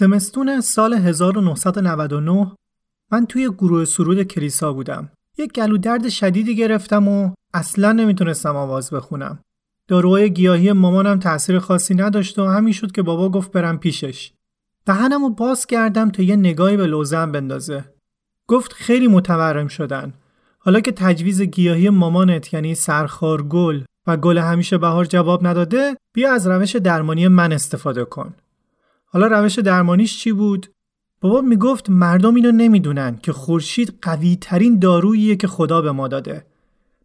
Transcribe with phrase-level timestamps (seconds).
[0.00, 2.52] زمستون سال 1999
[3.12, 5.08] من توی گروه سرود کلیسا بودم.
[5.38, 9.38] یک گلو درد شدیدی گرفتم و اصلا نمی‌تونستم آواز بخونم.
[9.88, 14.32] داروهای گیاهی مامانم تاثیر خاصی نداشت و همین شد که بابا گفت برم پیشش.
[14.86, 17.84] دهنم رو باز کردم تا یه نگاهی به لوزم بندازه.
[18.48, 20.12] گفت خیلی متورم شدن.
[20.58, 26.32] حالا که تجویز گیاهی مامانت یعنی سرخار گل و گل همیشه بهار جواب نداده بیا
[26.32, 28.34] از روش درمانی من استفاده کن.
[29.12, 30.66] حالا روش درمانیش چی بود؟
[31.20, 36.46] بابا می‌گفت مردم اینو نمی‌دونن که خورشید قوی ترین داروییه که خدا به ما داده.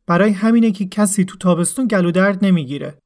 [0.07, 2.97] برای همینه که کسی تو تابستون گلو درد نمی‌گیره.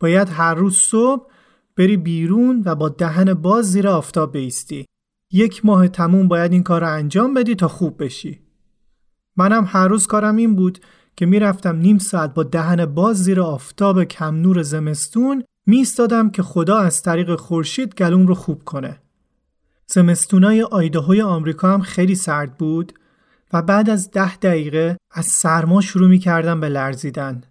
[0.00, 1.30] باید هر روز صبح
[1.76, 4.86] بری بیرون و با دهن باز زیر آفتاب بیستی.
[5.32, 8.40] یک ماه تموم باید این کار رو انجام بدی تا خوب بشی.
[9.36, 10.78] منم هر روز کارم این بود
[11.16, 16.78] که می‌رفتم نیم ساعت با دهن باز زیر آفتاب کم نور زمستون میستادم که خدا
[16.78, 19.00] از طریق خورشید گلوم رو خوب کنه.
[19.86, 22.92] زمستونای آیدهوی آمریکا هم خیلی سرد بود
[23.52, 27.42] و بعد از ده دقیقه از سرما شروع می کردم به لرزیدن.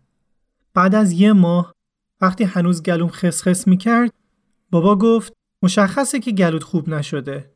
[0.74, 1.74] بعد از یه ماه
[2.22, 4.14] وقتی هنوز گلوم خسخس می کرد
[4.72, 7.52] بابا گفت مشخصه که گلوت خوب نشده.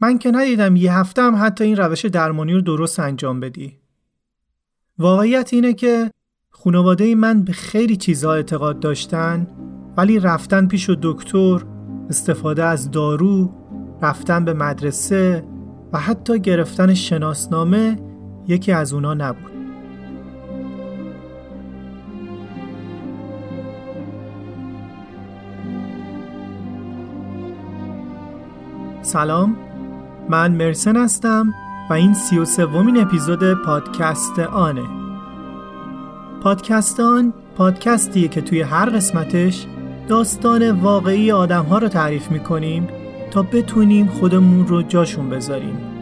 [0.00, 3.78] من که ندیدم یه هفته هم حتی این روش درمانی رو درست انجام بدی.
[4.98, 6.10] واقعیت اینه که
[6.50, 9.46] خانواده من به خیلی چیزها اعتقاد داشتن
[9.96, 11.62] ولی رفتن پیش دکتر،
[12.10, 13.50] استفاده از دارو،
[14.02, 15.44] رفتن به مدرسه
[15.92, 17.98] و حتی گرفتن شناسنامه
[18.48, 19.54] یکی از اونا نبود.
[29.02, 29.56] سلام
[30.28, 31.54] من مرسن هستم
[31.90, 34.82] و این سی و سومین اپیزود پادکست آنه
[36.42, 39.66] پادکست آن پادکستیه که توی هر قسمتش
[40.08, 42.88] داستان واقعی آدم ها رو تعریف می‌کنیم
[43.30, 45.93] تا بتونیم خودمون رو جاشون بذاریم.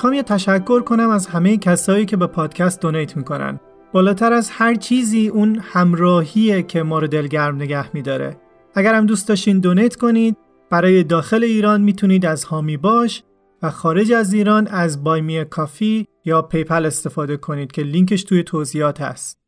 [0.00, 3.60] می‌خوام یه تشکر کنم از همه کسایی که به پادکست donate می‌کنن.
[3.92, 8.36] بالاتر از هر چیزی اون همراهیه که ما رو دلگرم نگه میداره.
[8.74, 10.36] اگر هم دوست داشتین donate کنید
[10.70, 13.22] برای داخل ایران می‌تونید از حامی باش
[13.62, 18.24] و خارج از ایران از Buy Me a Coffee یا PayPal استفاده کنید که لینکش
[18.24, 19.38] توی توضیحات هست.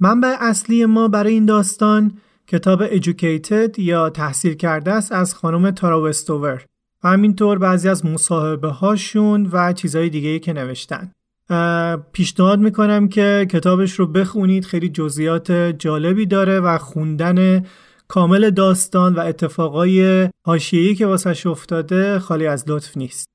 [0.00, 2.12] منبع اصلی ما برای این داستان
[2.46, 6.64] کتاب Educated یا تحصیل کرده است از خانم تارا وستوور
[7.04, 11.12] و همینطور بعضی از مصاحبه هاشون و چیزهای دیگه که نوشتن
[12.12, 17.66] پیشنهاد می‌کنم که کتابش رو بخونید خیلی جزئیات جالبی داره و خوندن
[18.08, 23.28] کامل داستان و اتفاقای حاشیه‌ای که واسش افتاده خالی از لطف نیست.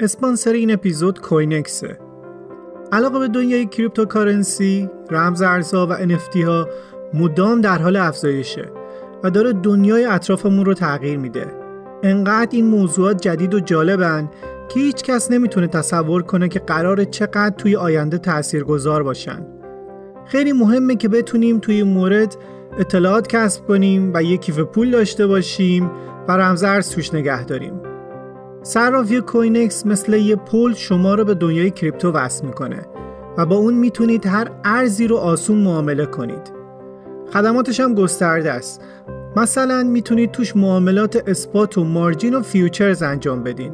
[0.00, 1.98] اسپانسر این اپیزود کوینکسه.
[2.92, 6.68] علاقه به دنیای cryptocurrency، رمز ارزها و NFT ها
[7.14, 8.64] مدام در حال افزایشه
[9.24, 11.46] و داره دنیای اطرافمون رو تغییر میده.
[12.02, 14.30] انقدر این موضوعات جدید و جالبن
[14.68, 19.46] که هیچ کس نمی‌تونه تصور کنه که قراره چقدر توی آینده تأثیر گذار باشن.
[20.26, 22.36] خیلی مهمه که بتونیم توی مورد
[22.78, 25.90] اطلاعات کسب کنیم و یک کیف پول داشته باشیم
[26.28, 27.80] و رمزارز توش نگه داریم.
[28.62, 32.86] صرافی کوینکس مثل یه پل شما رو به دنیای crypto وصل می‌کنه
[33.38, 36.57] و با اون می‌تونید هر ارزی رو آسون معامله کنید.
[37.32, 38.80] خدماتش هم گسترده است.
[39.36, 43.72] مثلا می‌تونید توش معاملات spot و margin و futures انجام بدین.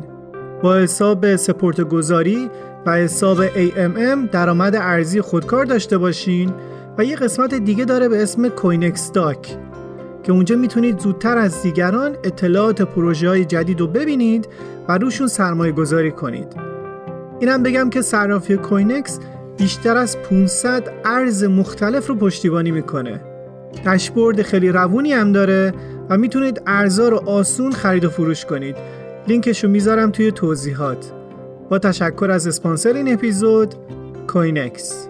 [0.62, 2.51] با حساب سپرده گذاری
[2.87, 6.53] و حساب AMM درآمد ارزی خودکار داشته باشین
[6.99, 9.56] و یه قسمت دیگه داره به اسم کوینکس داک
[10.23, 14.49] که اونجا می‌تونید زودتر از دیگران اطلاعات پروژه های جدید رو ببینید
[14.89, 16.57] و روشون سرمایه گذاری کنید.
[17.41, 19.21] اینم بگم که صرافی کوینکس
[19.59, 23.34] بیشتر از 500 ارز مختلف رو پشتیبانی می‌کنه.
[23.82, 25.75] داشبورد خیلی روونی هم داره
[26.11, 28.76] و می‌تونید ارزا رو آسون خرید و فروش کنید.
[29.29, 31.12] لینکش رو می‌ذارم توی توضیحات.
[31.71, 33.75] با تشکر از اسپانسر این اپیزود
[34.26, 35.09] کوینکس.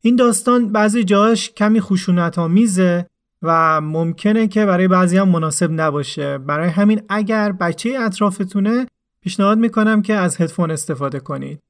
[0.00, 3.06] این داستان بعضی جاش کمی خشونت آمیزه
[3.42, 6.38] و ممکنه که برای بعضی هم مناسب نباشه.
[6.38, 8.86] برای همین اگر بچه اطرافتونه
[9.22, 11.63] پیشنهاد می‌کنم که از هدفون استفاده کنید.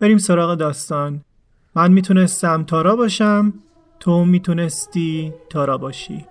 [0.00, 1.24] بریم سراغ داستان.
[1.74, 3.52] من می‌تونستم تارا باشم
[4.00, 6.26] تو می‌تونستی تارا باشی.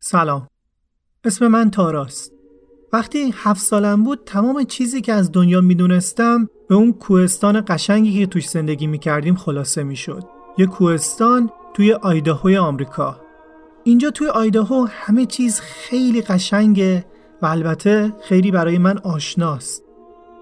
[0.00, 0.48] سلام.
[1.24, 2.33] اسم من تاراست.
[2.94, 8.26] وقتی هفت سالم بود تمام چیزی که از دنیا می‌دونستم به اون کوهستان قشنگی که
[8.26, 10.24] توش زندگی می‌کردیم خلاصه می‌شد.
[10.58, 13.16] یه کوهستان توی آیداهوی آمریکا.
[13.84, 17.04] اینجا توی آیداهو همه چیز خیلی قشنگه
[17.42, 19.82] و البته خیلی برای من آشناست.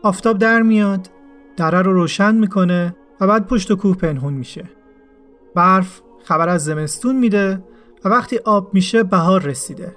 [0.02, 1.10] آفتاب در میاد
[1.56, 4.70] دره رو روشن می‌کنه و بعد پشت کوه پنهون میشه.
[5.54, 7.64] برف خبر از زمستون میده
[8.04, 9.96] و وقتی آب میشه بهار رسیده.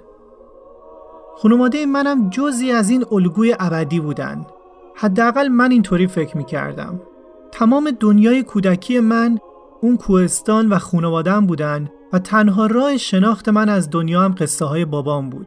[1.38, 4.46] خانواده منم جزی از این الگوی ابدی بودن.
[4.94, 7.00] حداقل من اینطوری فکر می‌کردم.
[7.52, 9.38] تمام دنیای کودکی من
[9.80, 14.84] اون کوهستان و خانوادم بودن و تنها راه شناخت من از دنیا هم قصه های
[14.84, 15.46] بابام بود.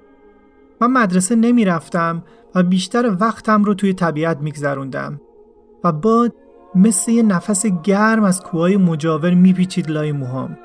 [0.81, 2.24] من مدرسه نمی‌رفتم
[2.56, 5.21] و بیشتر وقتم رو توی طبیعت میگذروندم
[5.83, 6.33] و باد
[6.75, 10.57] مثل یه نفس گرم از کوههای مجاور میپیچید لای موهام.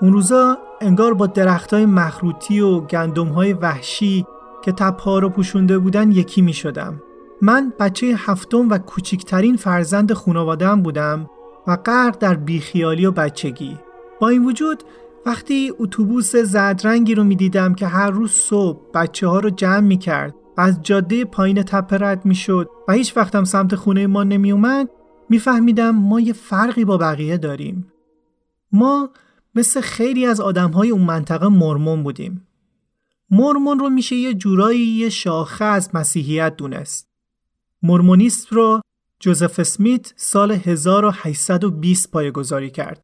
[0.00, 4.26] اون روزا انگار با درختای مخروطی و گندمهای وحشی
[4.62, 7.02] که تپها رو پوشونده بودن یکی می شدم.
[7.42, 11.30] من بچه هفتم و کوچکترین فرزند خانواده‌ام بودم
[11.66, 13.78] و غرق در بیخیالی و بچگی.
[14.20, 14.82] با این وجود
[15.26, 19.98] وقتی اتوبوس زدرنگی رو می دیدم که هر روز صبح بچه ها رو جمع می
[19.98, 24.24] کرد و از جاده پایین تپه رد می شد و هیچ وقتم سمت خونه ما
[24.24, 24.88] نمی اومد
[25.28, 27.92] می فهمیدم ما یه فرقی با بقیه داریم.
[28.72, 29.10] ما
[29.54, 32.46] مثل خیلی از های اون منطقه مرمون بودیم.
[33.34, 37.06] مرمون رو میشه یه جورایی یه شاخه از مسیحیت دونست.
[37.82, 38.80] مرمونیست رو
[39.20, 43.02] جوزف اسمیت سال 1820 پایگذاری کرد.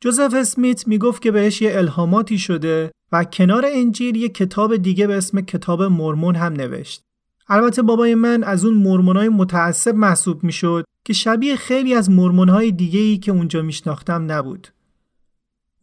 [0.00, 5.16] جوزف اسمیت می‌گفت که بهش یه الهاماتی شده و کنار انجیل یه کتاب دیگه به
[5.16, 7.02] اسم کتاب مرمون هم نوشت.
[7.48, 13.00] البته بابای من از اون مرمونای متعصب محسوب می‌شد که شبیه خیلی از مرمونهای دیگه
[13.00, 14.68] ای که اونجا میشناختم نبود.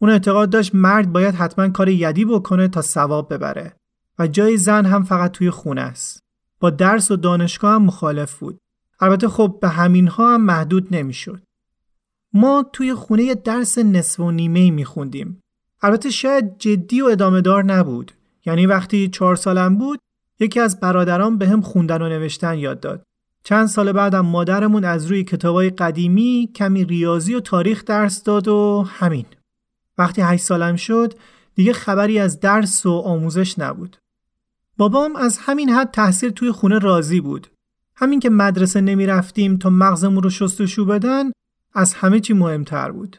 [0.02, 3.76] اون اعتقاد داشت مرد باید حتما کار یدی بکنه تا ثواب ببره
[4.18, 6.20] و جای زن هم فقط توی خونه است.
[6.60, 8.58] با درس و دانشگاه هم مخالف بود.
[9.00, 11.42] البته خب به همین ها هم محدود نمی‌شد.
[12.32, 15.40] ما توی خونه درس نصف و نیمه می خوندیم.
[15.82, 18.12] البته شاید جدی و ادامه دار نبود.
[18.46, 20.00] یعنی وقتی چهار سالم بود
[20.40, 23.02] یکی از برادران به هم خوندن و نوشتن یاد داد.
[23.44, 28.86] چند سال بعدم مادرمون از روی کتابای قدیمی کمی ریاضی و تاریخ درس داد و
[28.88, 29.26] همین.
[30.00, 31.14] وقتی هشت سالم شد
[31.54, 33.96] دیگه خبری از درس و آموزش نبود.
[34.76, 37.46] بابام از همین حد تحصیل توی خونه راضی بود.
[37.94, 41.30] همین که مدرسه نمی رفتیم تا مغزمون رو شستشو بدن
[41.74, 43.16] از همه چی مهمتر بود.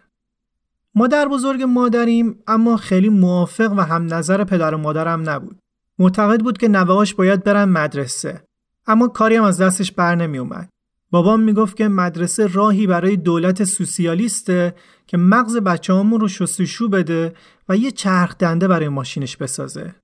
[0.96, 5.60] مادر بزرگ مادریم اما خیلی موافق و هم نظر پدر و مادرم نبود.
[6.00, 8.44] معتقد بود که نوهاش باید برن مدرسه.
[8.88, 10.70] اما کاری هم از دستش بر نمی اومد.
[11.12, 14.76] بابام می‌گفت که مدرسه راهی برای دولت سوسیالیسته
[15.12, 17.34] که مغز بچه رو شستشو بده
[17.70, 19.96] و یه چرخ دنده برای ماشینش بسازه.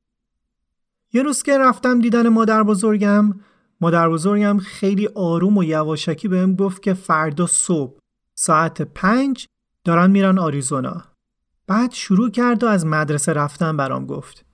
[1.13, 3.39] یه روز که رفتم دیدن مادر بزرگم
[3.81, 7.99] مادر بزرگم خیلی آروم و یواشکی بهم گفت که فردا صبح
[8.35, 9.45] ساعت پنج
[9.83, 11.03] دارن میرن آریزونا.
[11.67, 14.45] بعد شروع کرد و از مدرسه رفتن برام گفت.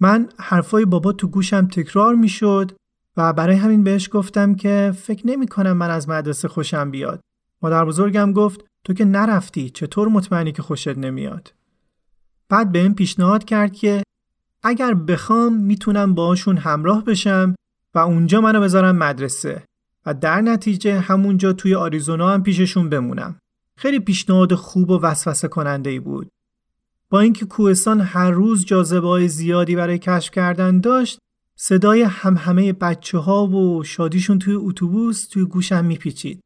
[0.00, 2.72] من حرفای بابا تو گوشم تکرار می‌شد
[3.16, 7.20] و برای همین بهش گفتم که فکر نمی کنم من از مدرسه خوشم بیاد.
[7.62, 11.54] مادر بزرگم گفت تو که نرفتی چطور مطمئنی که خوشت نمیاد؟
[12.48, 14.02] بعد به این پیشنهاد کرد که
[14.62, 17.54] اگر بخوام می‌تونم باشون همراه بشم
[17.94, 19.64] و اونجا منو بذارم مدرسه
[20.06, 23.38] و در نتیجه همونجا توی آریزونا هم پیششون بمونم.
[23.78, 26.28] خیلی پیشنهاد خوب و وسوسه کننده ای بود.
[27.10, 31.18] با اینکه کوهستان هر روز جاذبه زیادی برای کشف کردن داشت
[31.58, 36.40] صدای همه بچه ها و شادیشون توی اتوبوس توی گوشم میپیچید.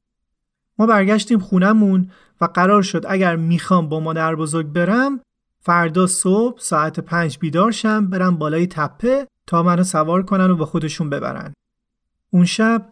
[0.80, 2.10] ما برگشتیم خونمون
[2.40, 5.20] و قرار شد اگر می‌خوام با مادر بزرگ برم
[5.60, 10.64] فردا صبح ساعت پنج بیدار شم برم بالای تپه تا منو سوار کنن و با
[10.64, 11.52] خودشون ببرن.
[12.30, 12.88] اون شب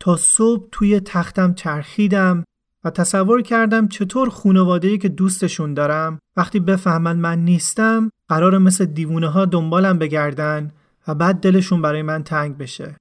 [0.00, 2.44] تا صبح توی تختم چرخیدم
[2.84, 9.28] و تصور کردم چطور خانواده‌ای که دوستشون دارم وقتی بفهمن من نیستم قرار مثل دیوونه
[9.28, 10.72] ها دنبالم بگردن
[11.08, 12.96] و بعد دلشون برای من تنگ بشه.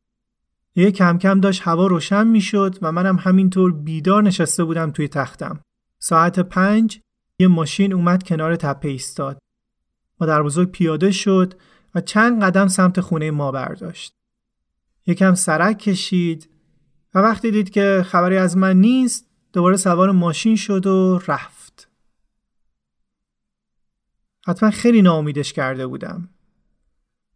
[0.76, 5.60] یه کم کم داشت هوا روشن می‌شد و منم همینطور بیدار نشسته بودم توی تختم.
[6.00, 7.00] ساعت پنج
[7.40, 9.38] یه ماشین اومد کنار تپه ایستاد.
[10.22, 11.54] مادر بزرگ پیاده شد
[11.96, 14.14] و چند قدم سمت خونه ما برداشت.
[15.08, 16.50] یکم سرک کشید
[17.14, 21.90] و وقتی دید که خبری از من نیست دوباره سوار ماشین شد و رفت.
[24.48, 26.30] حتما خیلی ناامیدش کرده بودم.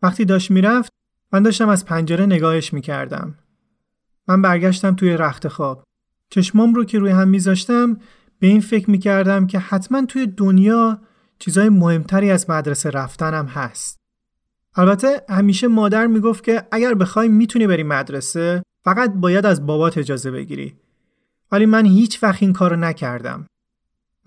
[0.01, 0.96] وقتی داشت می‌رفت
[1.33, 3.35] من داشتم از پنجره نگاهش می‌کردم.
[4.27, 5.83] من برگشتم توی رخت خواب.
[6.29, 7.97] چشمام رو که روی هم میذاشتم
[8.39, 11.01] به این فکر می‌کردم که حتما توی دنیا
[11.39, 13.97] چیزای مهمتری از مدرسه رفتنم هست.
[14.75, 20.31] البته همیشه مادر می‌گفت که اگر بخوای می‌تونی بری مدرسه فقط باید از بابات اجازه
[20.31, 20.75] بگیری.
[21.51, 23.47] ولی من هیچ وقت این کارو نکردم.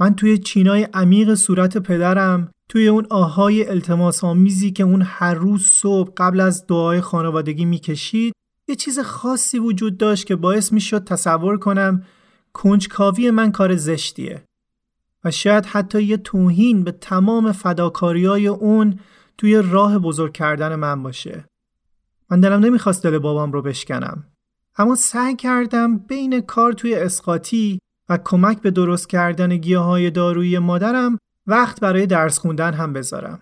[0.01, 5.67] من توی چینای عمیق صورت پدرم توی اون آهای التماس آمیزی که اون هر روز
[5.67, 8.35] صبح قبل از دعای خانوادگی می‌کشید
[8.69, 12.05] یه چیز خاصی وجود داشت که باعث می‌شد تصور کنم
[12.53, 14.45] کنجکاوی من کار زشتیه.
[15.25, 18.99] و شاید حتی یه توهین به تمام فداکاریای اون
[19.39, 21.45] توی راه بزرگ کردن من باشه.
[22.31, 24.25] من دلم نمی‌خواست دل بابام رو بشکنم.
[24.77, 27.79] اما سعی کردم بین کار توی اسقاطی
[28.11, 33.41] و کمک به درست کردن گیاه های دارویی مادرم وقت برای درس خوندن هم بذارم.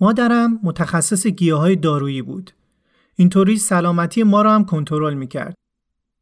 [0.00, 2.50] مادرم متخصص گیاه های دارویی بود.
[3.16, 5.54] اینطوری سلامتی ما رو هم کنترل می‌کرد.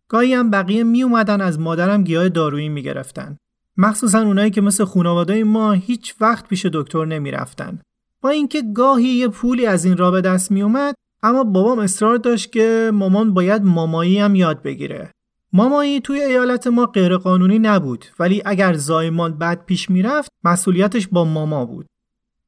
[0.09, 3.37] گاهی هم بقیه می اومدن از مادرم گیاه دارویی می‌گرفتن.
[3.77, 7.79] مخصوصا اونایی که مثل خانواده ما هیچ وقت پیش دکتر نمی‌رفتن.
[8.21, 12.17] با اینکه گاهی یه پولی از این را به دست می اومد اما بابام اصرار
[12.17, 15.11] داشت که مامان باید مامایی هم یاد بگیره.
[15.55, 21.65] مامایی توی ایالت ما غیرقانونی نبود ولی اگر زایمان بد پیش می‌رفت مسئولیتش با ماما
[21.65, 21.87] بود.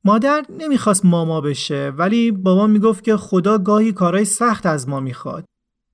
[0.04, 5.44] مادر نمی‌خواست ماما بشه ولی بابا می‌گفت که خدا گاهی کارهای سخت از ما می‌خواد.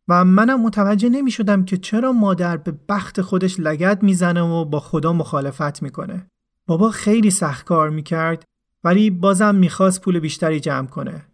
[0.09, 4.81] و منم متوجه نمی شدم که چرا مادر به بخت خودش لگت می‌زنه و با
[4.81, 6.27] خدا مخالفت می‌کنه.
[6.67, 8.45] بابا خیلی سخت کار می‌کرد
[8.85, 11.27] ولی بازم می‌خواست پول بیشتری جمع کنه.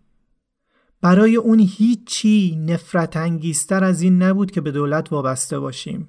[1.01, 6.09] برای اون هیچی نفرت انگیزتر از این نبود که به دولت وابسته باشیم.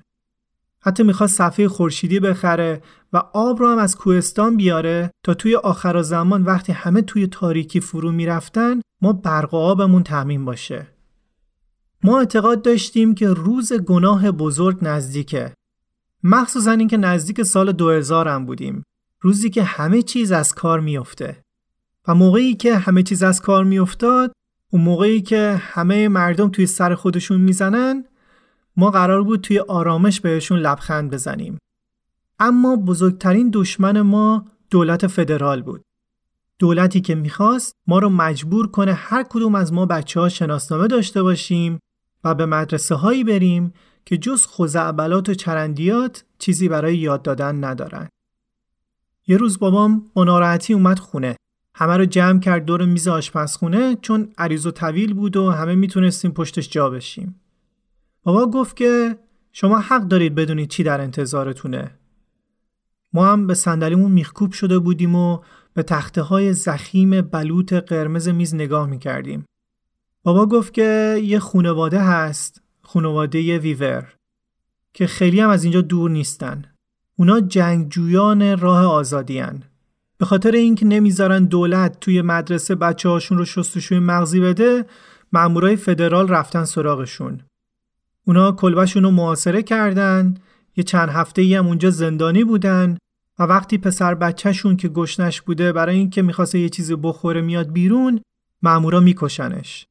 [0.81, 2.81] حتی می‌خواست صفحه خورشیدی بخره
[3.13, 7.79] و آب رو هم از کوهستان بیاره تا توی آخر زمان وقتی همه توی تاریکی
[7.79, 10.87] فرو می‌رفتن ما برق و آبمون تامین باشه.
[12.03, 15.53] ما اعتقاد داشتیم که روز گناه بزرگ نزدیکه.
[16.23, 18.83] مخصوصا اینکه نزدیک سال 2000 هم بودیم.
[19.21, 21.41] روزی که همه چیز از کار میافته.
[22.07, 24.31] و موقعی که همه چیز از کار میافتاد
[24.71, 28.05] اون موقعی که همه مردم توی سر خودشون می‌زنن
[28.77, 31.57] ما قرار بود توی آرامش بهشون لبخند بزنیم.
[32.39, 35.81] اما بزرگترین دشمن ما دولت فدرال بود.
[36.59, 41.23] دولتی که می‌خواست ما رو مجبور کنه هر کدوم از ما بچه ها شناسنامه داشته
[41.23, 41.79] باشیم
[42.23, 43.73] و به مدرسه هایی بریم
[44.05, 48.09] که جز خوزعبلات و چرندیات چیزی برای یاد دادن ندارن.
[49.27, 51.35] یه روز بابام با اومد خونه
[51.79, 56.31] همه رو جمع کرد دور میز آشپزخونه چون عریض و طویل بود و همه می‌تونستیم
[56.31, 57.35] پشتش جا بشیم.
[58.23, 59.17] بابا گفت که
[59.51, 61.91] شما حق دارید بدونید چی در انتظارتونه.
[63.13, 65.39] ما هم به صندلیمون میخکوب شده بودیم و
[65.73, 69.45] به تخته های زخیم بلوط قرمز میز نگاه می‌کردیم.
[70.23, 74.13] بابا گفت که یه خونواده هست خونواده ویور
[74.93, 76.65] که خیلی هم از اینجا دور نیستن.
[77.15, 79.63] اونا جنگجویان راه آزادی هن.
[80.17, 84.85] به خاطر اینکه نمی‌ذارن دولت توی مدرسه بچه هاشون رو شستشوی مغزی بده
[85.33, 87.41] مامورای فدرال رفتن سراغشون.
[88.25, 90.33] اونا کلبشون رو محاصره کردن
[90.75, 92.97] یه چند هفته ای هم اونجا زندانی بودن
[93.39, 98.21] و وقتی پسر بچهشون که گشنش بوده برای اینکه می‌خواسته یه چیزی بخوره میاد بیرون
[98.61, 99.85] مامورا میکشنش.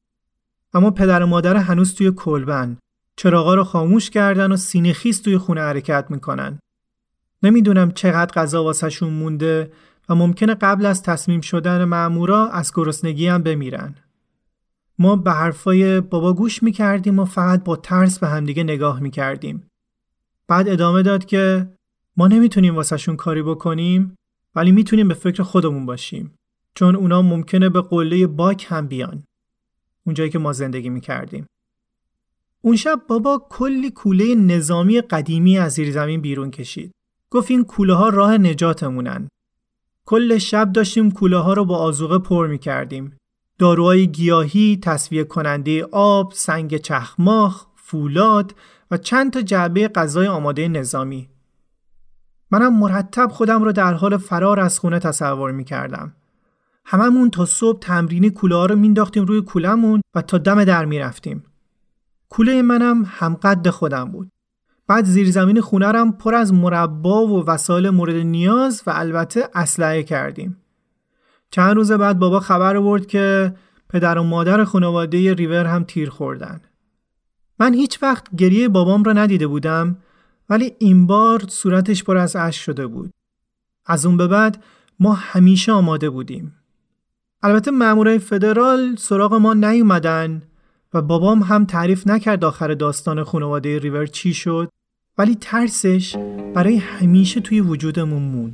[0.73, 2.77] اما پدر و مادر هنوز توی کلبن
[3.15, 6.59] چراغا رو خاموش کردن و سینه توی خونه حرکت می‌کنن.
[7.43, 9.71] نمی‌دونم چقدر غذا واسهشون مونده.
[10.09, 13.95] و ممکنه قبل از تصمیم شدن مامورا از گرسنگی هم بمیرن.
[14.99, 19.67] ما به حرفای بابا گوش می‌کردیم و فقط با ترس به همدیگه نگاه می‌کردیم.
[20.47, 21.69] بعد ادامه داد که
[22.17, 24.15] ما نمی‌تونیم واسهشون کاری بکنیم
[24.55, 26.35] ولی می‌تونیم به فکر خودمون باشیم
[26.75, 29.23] چون اونا ممکنه به قله باک هم بیان.
[30.05, 31.45] اونجایی که ما زندگی می‌کردیم.
[32.61, 36.91] اون شب بابا کلی کوله نظامی قدیمی از زیر زمین بیرون کشید.
[37.31, 39.27] گفت این کوله ها راه نجاتمونن.
[40.07, 43.17] کل شب داشتیم کوله ها رو با آزوقه پر می کردیم.
[43.59, 48.55] داروهای گیاهی، تصویه کننده آب، سنگ چخماخ، فولاد
[48.91, 51.29] و چند تا جعبه غذای آماده نظامی.
[52.51, 56.13] منم مرتب خودم رو در حال فرار از خونه تصور می کردم.
[56.85, 61.43] هممون تا صبح تمرینی کوله ها رو مینداختیم روی کولمون و تا دم در می‌رفتیم.
[62.29, 64.29] کوله منم هم قد خودم بود.
[64.87, 70.57] بعد زیر زمین خونه پر از مربا و وسایل مورد نیاز و البته اسلحه کردیم.
[71.51, 73.55] چند روز بعد بابا خبر آورد که
[73.89, 76.61] پدر و مادر خانواده ریور هم تیر خوردن.
[77.59, 79.97] من هیچ وقت گریه بابام را ندیده بودم
[80.49, 83.13] ولی این بار صورتش پر از اشک شده بود.
[83.85, 84.63] از اون به بعد
[84.99, 86.55] ما همیشه آماده بودیم.
[87.43, 90.41] البته مامورای فدرال سراغ ما نیومدن
[90.93, 94.69] و بابام هم تعریف نکرد آخر داستان خانواده ریور چی شد
[95.17, 96.15] ولی ترسش
[96.53, 98.53] برای همیشه توی وجودمون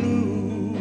[0.00, 0.78] مون.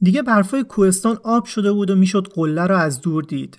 [0.00, 3.58] دیگه برفای کوهستان آب شده بود و می‌شد قله رو از دور دید.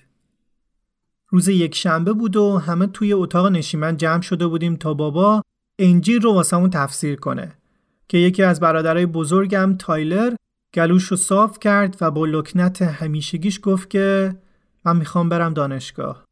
[1.28, 5.42] روز یک شنبه بود و همه توی اتاق نشیمن جمع شده بودیم تا بابا
[5.78, 7.52] انجیل رو واسمون تفسیر کنه
[8.08, 10.34] که یکی از برادرای بزرگم تایلر
[10.76, 14.36] گلوش رو صاف کرد و با لکنت همیشگیش گفت که
[14.84, 16.24] من می‌خوام برم دانشگاه.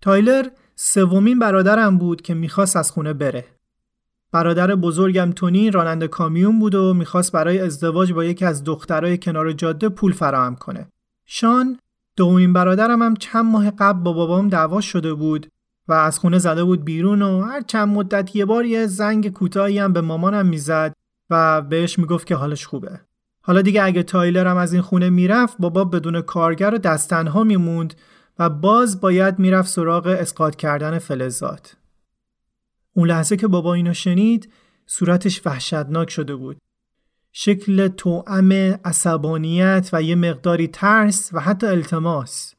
[0.00, 3.44] تایلر سومین برادرم بود که می‌خواست از خونه بره.
[4.32, 9.52] برادر بزرگم تونی راننده کامیون بود و می‌خواست برای ازدواج با یکی از دخترای کنار
[9.52, 10.88] جاده پول فراهم کنه.
[11.26, 11.78] شان
[12.16, 15.46] دومین برادرم هم چند ماه قبل با بابام دعوا شده بود
[15.88, 19.78] و از خونه زده بود بیرون و هر چند مدت یه بار یه زنگ کوتاهی
[19.78, 20.92] هم به مامانم می‌زد
[21.68, 23.00] بهش می‌گفت که حالش خوبه.
[23.40, 27.94] حالا دیگه اگه تایلر هم از این خونه می‌رفت بابا بدون کارگر و دستنها میموند
[28.38, 31.76] و باز باید می‌رفت سراغ اسقاط کردن فلزات.
[32.92, 34.52] اون لحظه که بابا اینو شنید
[34.86, 36.56] صورتش وحشتناک شده بود.
[37.32, 38.52] شکل توأم
[38.84, 42.54] عصبانیت و یه مقداری ترس و حتی التماس.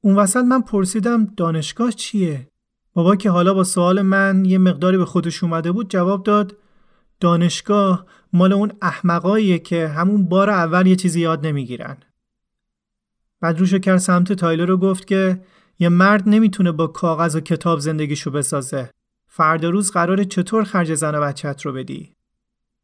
[0.00, 2.48] اون وسط من پرسیدم دانشگاه چیه؟
[2.92, 6.56] بابا که حالا با سوال من یه مقداری به خودش اومده بود جواب داد
[7.20, 11.96] دانشگاه مال اون احمقاییه که همون بار اول یه چیزی یاد نمی‌گیرن.
[13.40, 15.42] بعد روشو کرد سمت تایلر رو گفت که
[15.78, 18.90] یه مرد نمی‌تونه با کاغذ و کتاب زندگیشو بسازه.
[19.26, 22.12] فردا روز قراره چطور خرج زن و بچت رو بدی؟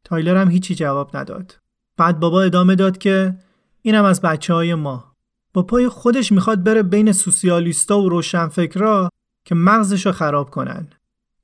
[0.05, 1.59] تایلر هم هیچی جواب نداد.
[1.97, 3.39] بعد بابا ادامه داد که
[3.83, 5.17] اینم از بچه های ما.
[5.53, 9.09] با پای خودش می‌خواد بره بین سوسیالیستا و روشنفکرا
[9.45, 10.89] که مغزش رو خراب کنن.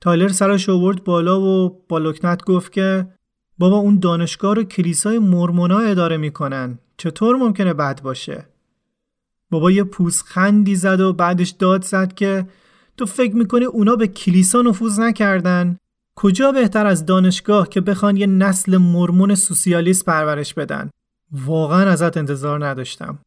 [0.01, 3.07] تایلر سرش آورد بالا و با لکنت گفت که
[3.57, 6.79] بابا اون دانشگاه رو کلیسای مرمونا اداره می‌کنن.
[6.97, 8.45] چطور ممکنه بد باشه؟
[9.51, 9.85] بابا یه
[10.25, 12.47] خندی زد و بعدش داد زد که
[12.97, 15.77] تو فکر می‌کنی اونا به کلیسا نفوذ نکردن؟
[16.15, 20.89] کجا بهتر از دانشگاه که بخوان یه نسل مرمون سوسیالیست پرورش بدن؟
[21.31, 23.19] واقعا ازت انتظار نداشتم.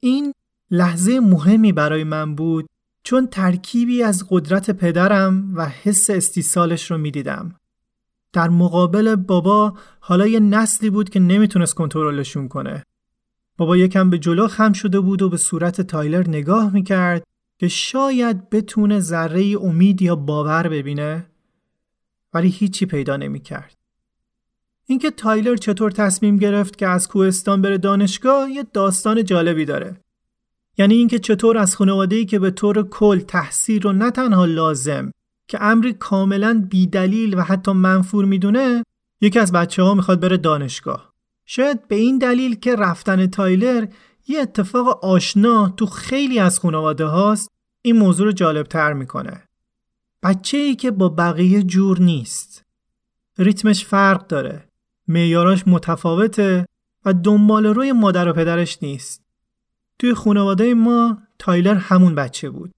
[0.00, 0.32] این
[0.70, 2.66] لحظه مهمی برای من بود
[3.04, 7.54] چون ترکیبی از قدرت پدرم و حس استیصالش رو می‌دیدم.
[8.32, 12.82] در مقابل بابا حالا یه نسلی بود که نمی‌تونست کنترلشون کنه.
[13.56, 17.24] بابا یکم به جلو خم شده بود و به صورت تایلر نگاه می‌کرد
[17.58, 21.26] که شاید بتونه ذره امید یا باور ببینه
[22.34, 23.74] ولی هیچی پیدا نمی‌کرد.
[24.86, 30.03] اینکه تایلر چطور تصمیم گرفت که از کوهستان بره دانشگاه یه داستان جالبی داره.
[30.78, 35.10] یعنی اینکه چطور از خانواده‌ای که به طور کل تحصیل رو نه تنها لازم
[35.48, 38.84] که امری کاملا بیدلیل و حتی منفور می‌دونه
[39.20, 41.12] یکی از بچه ها می‌خواد بره دانشگاه.
[41.46, 43.86] شاید به این دلیل که رفتن تایلر
[44.28, 47.48] یه اتفاق آشنا تو خیلی از خانواده هاست
[47.82, 49.42] این موضوع رو جالب تر می‌کنه.
[50.22, 52.62] بچه ای که با بقیه جور نیست.
[53.38, 54.68] ریتمش فرق داره.
[55.08, 56.66] معیاراش متفاوته
[57.04, 59.23] و دنباله روی مادر و پدرش نیست.
[59.98, 62.70] توی خانواده ما تایلر همون بچه بود.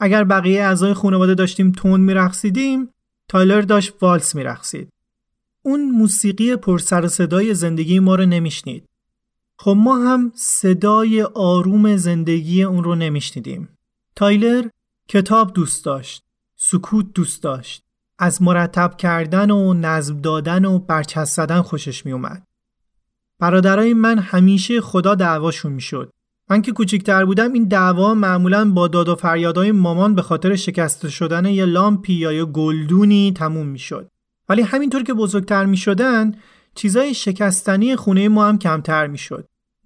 [0.00, 2.88] اگر بقیه اعضای خانواده داشتیم تند میرقصیدیم
[3.28, 4.88] تایلر داشت والس میرقصید.
[5.62, 8.84] اون موسیقی پر سر و صدای زندگی ما رو نمیشنید.
[9.58, 13.68] خب ما هم صدای آروم زندگی اون رو نمیشنیدیم.
[14.16, 14.68] تایلر
[15.08, 16.22] کتاب دوست داشت.
[16.56, 17.82] سکوت دوست داشت.
[18.18, 22.46] از مرتب کردن و نظم دادن و برچسب زدن خوشش می اومد.
[23.38, 26.10] برادرای من همیشه خدا دعواشون می‌شد.
[26.50, 31.08] من که کوچیکتر بودم این دعوا معمولا با داد و فریادهای مامان به خاطر شکسته
[31.08, 34.08] شدن یه لامپی یا یه گلدونی تموم می‌شد.
[34.48, 36.34] ولی همینطور که بزرگتر می شدن
[36.74, 39.18] چیزای شکستنی خونه ما هم کمتر می.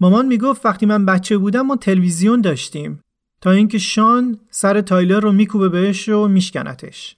[0.00, 3.00] مامان می‌گفت وقتی من بچه بودم ما تلویزیون داشتیم
[3.40, 7.16] تا اینکه شان سر تایلر رو میکوبه بهش و میشکنتش.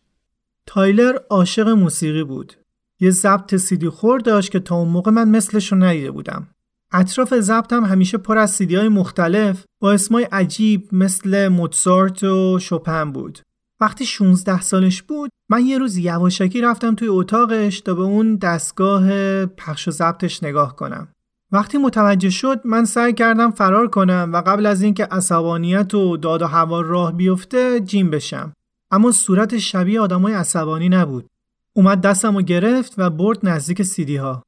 [0.66, 2.52] تایلر عاشق موسیقی بود.
[3.00, 6.48] یه ضبط سیدی خور داشت که تا اون موقع من مثلش رو ندیده بودم.
[6.92, 13.12] اطراف ضبطم همیشه پر از سیدی های مختلف با اسمای عجیب مثل موتسارت و شوپن
[13.12, 13.38] بود.
[13.80, 19.06] وقتی 16 سالش بود من یه روز یواشکی رفتم توی اتاقش تا به اون دستگاه
[19.46, 21.08] پخش و ضبطش نگاه کنم.
[21.52, 26.42] وقتی متوجه شد من سعی کردم فرار کنم و قبل از اینکه عصبانیت و داد
[26.42, 28.52] و هوا راه بیفته جیم بشم
[28.90, 31.26] اما صورت شبیه آدمای عصبانی نبود
[31.72, 34.42] اومد دستم رو گرفت و برد نزدیک سیدی ها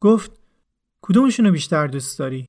[0.00, 0.39] گفت
[1.02, 2.48] کدومشون رو بیشتر دوست داری؟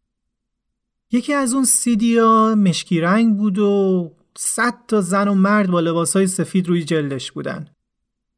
[1.11, 5.79] یکی از اون سیدی ها مشکی رنگ بود و صد تا زن و مرد با
[5.79, 7.67] لباسای سفید روی جلدش بودن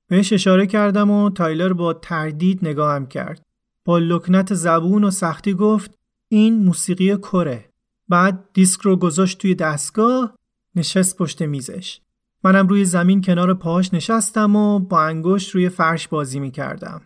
[0.08, 3.46] بهش اشاره کردم و تایلر با تردید نگاهم کرد
[3.86, 5.92] با لکنت زبون و سختی گفت
[6.30, 7.70] این موسیقی کره
[8.10, 10.36] بعد دیسک رو گذاشت توی دستگاه
[10.76, 12.00] نشست پشت میزش
[12.44, 17.02] منم روی زمین کنار پاهاش نشستم و با انگشت روی فرش بازی می کردم.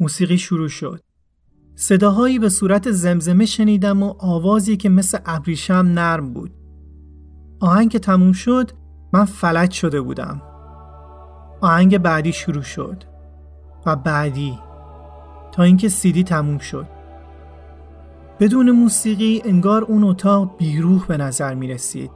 [0.00, 1.00] موسیقی شروع شد.
[1.82, 6.50] صداهایی به صورت زمزمه شنیدم و آوازی که مثل ابریشم نرم بود.
[7.60, 8.70] آهنگ که تموم شد
[9.12, 10.42] من فلج شده بودم.
[11.60, 13.04] آهنگ بعدی شروع شد
[13.86, 14.58] و بعدی
[15.52, 16.86] تا اینکه سیدی تموم شد.
[18.40, 22.10] بدون موسیقی انگار اون اتاق بیروح به نظر می رسید.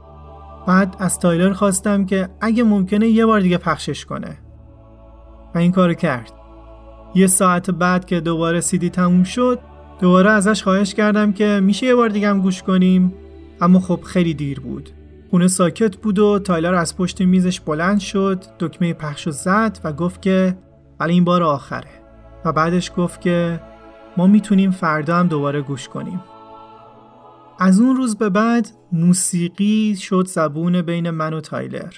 [0.67, 4.37] بعد از تایلر خواستم که اگه ممکنه یه بار دیگه پخشش کنه
[5.55, 6.44] و این کارو کرد
[7.15, 9.59] یه ساعت بعد که دوباره سیدی تموم شد
[9.99, 13.13] دوباره ازش خواهش کردم که میشه یه بار دیگه هم گوش کنیم.
[13.61, 14.89] اما خب خیلی دیر بود.
[15.29, 20.21] خونه ساکت بود و تایلر از پشت میزش بلند شد دکمه پخش زد و گفت
[20.21, 20.57] که
[20.99, 21.89] ولی این بار آخره.
[22.45, 23.61] و بعدش گفت که
[24.17, 26.23] ما می‌تونیم فردا هم دوباره گوش کنیم.
[27.59, 31.93] از اون روز به بعد موسیقی شد زبون بین من و تایلر.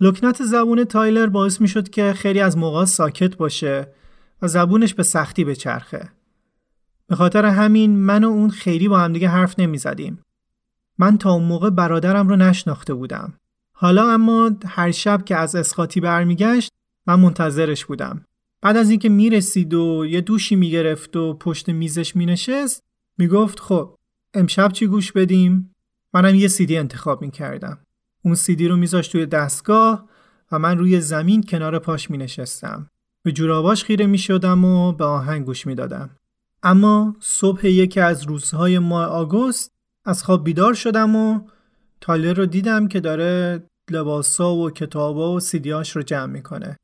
[0.00, 3.86] لکنت زبون تایلر باعث می شد که خیلی از موقع ساکت باشه.
[4.42, 6.08] و زبونش به سختی به چرخه
[7.06, 10.22] به خاطر همین من و اون خیلی با همدیگه حرف نمی زدیم.
[10.98, 13.32] من تا اون موقع برادرم رو نشناخته بودم
[13.72, 16.70] حالا اما هر شب که از اسقاطی برمیگشت
[17.06, 18.24] من منتظرش بودم
[18.60, 22.82] بعد از اینکه می‌رسید و یه دوشی می‌گرفت و پشت میزش مینشست
[23.18, 23.96] می‌گفت خب
[24.34, 25.74] امشب چی گوش بدیم؟
[26.14, 27.78] منم یه سیدی انتخاب می کردم.
[28.24, 30.08] اون سیدی رو میذاشت توی دستگاه
[30.52, 32.90] و من روی زمین کنار پاش می نشستم.
[33.22, 36.10] به جوراباش خیره می شدم و به آهنگ گوش می دادم.
[36.62, 39.70] اما صبح یکی از روزهای ماه آگوست
[40.04, 41.40] از خواب بیدار شدم و
[42.00, 46.76] تایلر رو دیدم که داره لباسا و کتابا و سیدیاش رو جمع می‌کنه.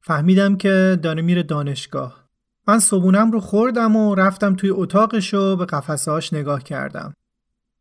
[0.00, 2.24] فهمیدم که داره میره دانشگاه.
[2.68, 7.14] من صبونم رو خوردم و رفتم توی اتاقش و به قفسهاش نگاه کردم.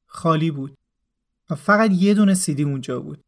[0.05, 0.77] خالی بود
[1.49, 3.22] و فقط یه دونه سیدی اونجا بود.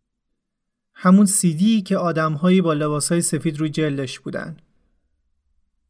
[0.96, 4.58] همون سیدی که آدمهایی با لباسهای سفید روی جلدش بودن.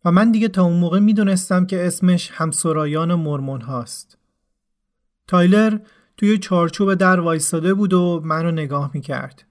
[0.05, 4.17] و من دیگه تا اون موقع می‌دونستم که اسمش همسرایان مرمون هاست.
[5.27, 5.79] تایلر
[6.17, 9.45] توی چارچوب در وایستاده بود و منو نگاه می‌کرد.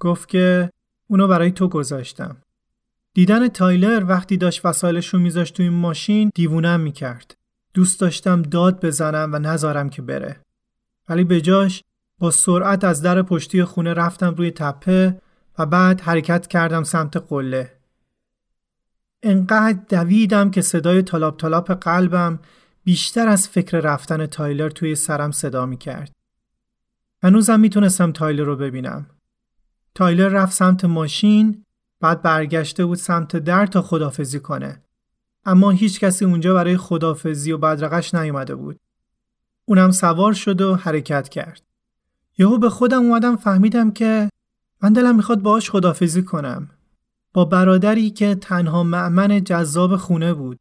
[0.00, 0.70] گفت که
[1.06, 2.36] اونو برای تو گذاشتم.
[3.14, 7.34] دیدن تایلر وقتی داشت وسایلش رو میذاشت توی ماشین دیوونم می‌کرد.
[7.74, 10.40] دوست داشتم داد بزنم و نذارم که بره.
[11.08, 11.84] ولی به جاش
[12.18, 15.20] با سرعت از در پشتی خونه رفتم روی تپه
[15.58, 17.72] و بعد حرکت کردم سمت قله.
[19.22, 22.38] انقدر دویدم که صدای تلاپ تلاپ قلبم
[22.84, 26.12] بیشتر از فکر رفتن تایلر توی سرم صدا می کرد.
[27.22, 29.06] هنوزم می‌تونستم تایلر رو ببینم.
[29.94, 31.64] تایلر رفت سمت ماشین
[32.00, 34.82] بعد برگشته بود سمت در تا خدافظی کنه.
[35.44, 38.80] اما هیچ کسی اونجا برای خدافزی و بدرقش نیومده بود.
[39.64, 41.67] اونم سوار شد و حرکت کرد.
[42.38, 44.30] یهو به خودم اومدم فهمیدم که
[44.82, 46.70] من دلم می‌خواد باهاش خدافزی کنم.
[47.34, 50.58] با برادری که تنها معمن جذاب خونه بود.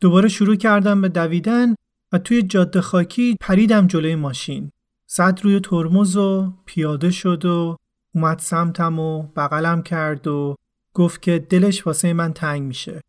[0.00, 1.74] دوباره شروع کردم به دویدن
[2.12, 4.70] و توی جاده خاکی پریدم جلوی ماشین.
[5.10, 7.76] زد روی ترمز و پیاده شد و
[8.14, 10.54] اومد سمتم و بغلم کرد و
[10.94, 13.00] گفت که دلش واسه من تنگ میشه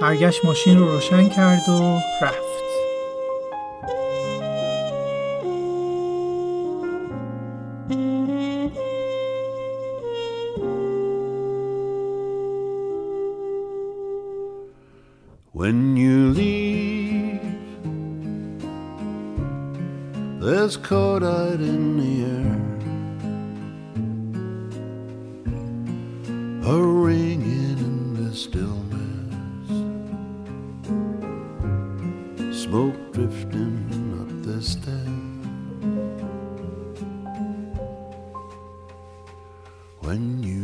[0.00, 2.51] برگشت ماشین رو روشن کرد و رفت
[20.72, 22.56] Leave There's cordite in the air.
[26.64, 29.70] A ringing in the stillness.
[32.64, 35.08] Smoke drifting up the stairs.
[40.00, 40.62] When you.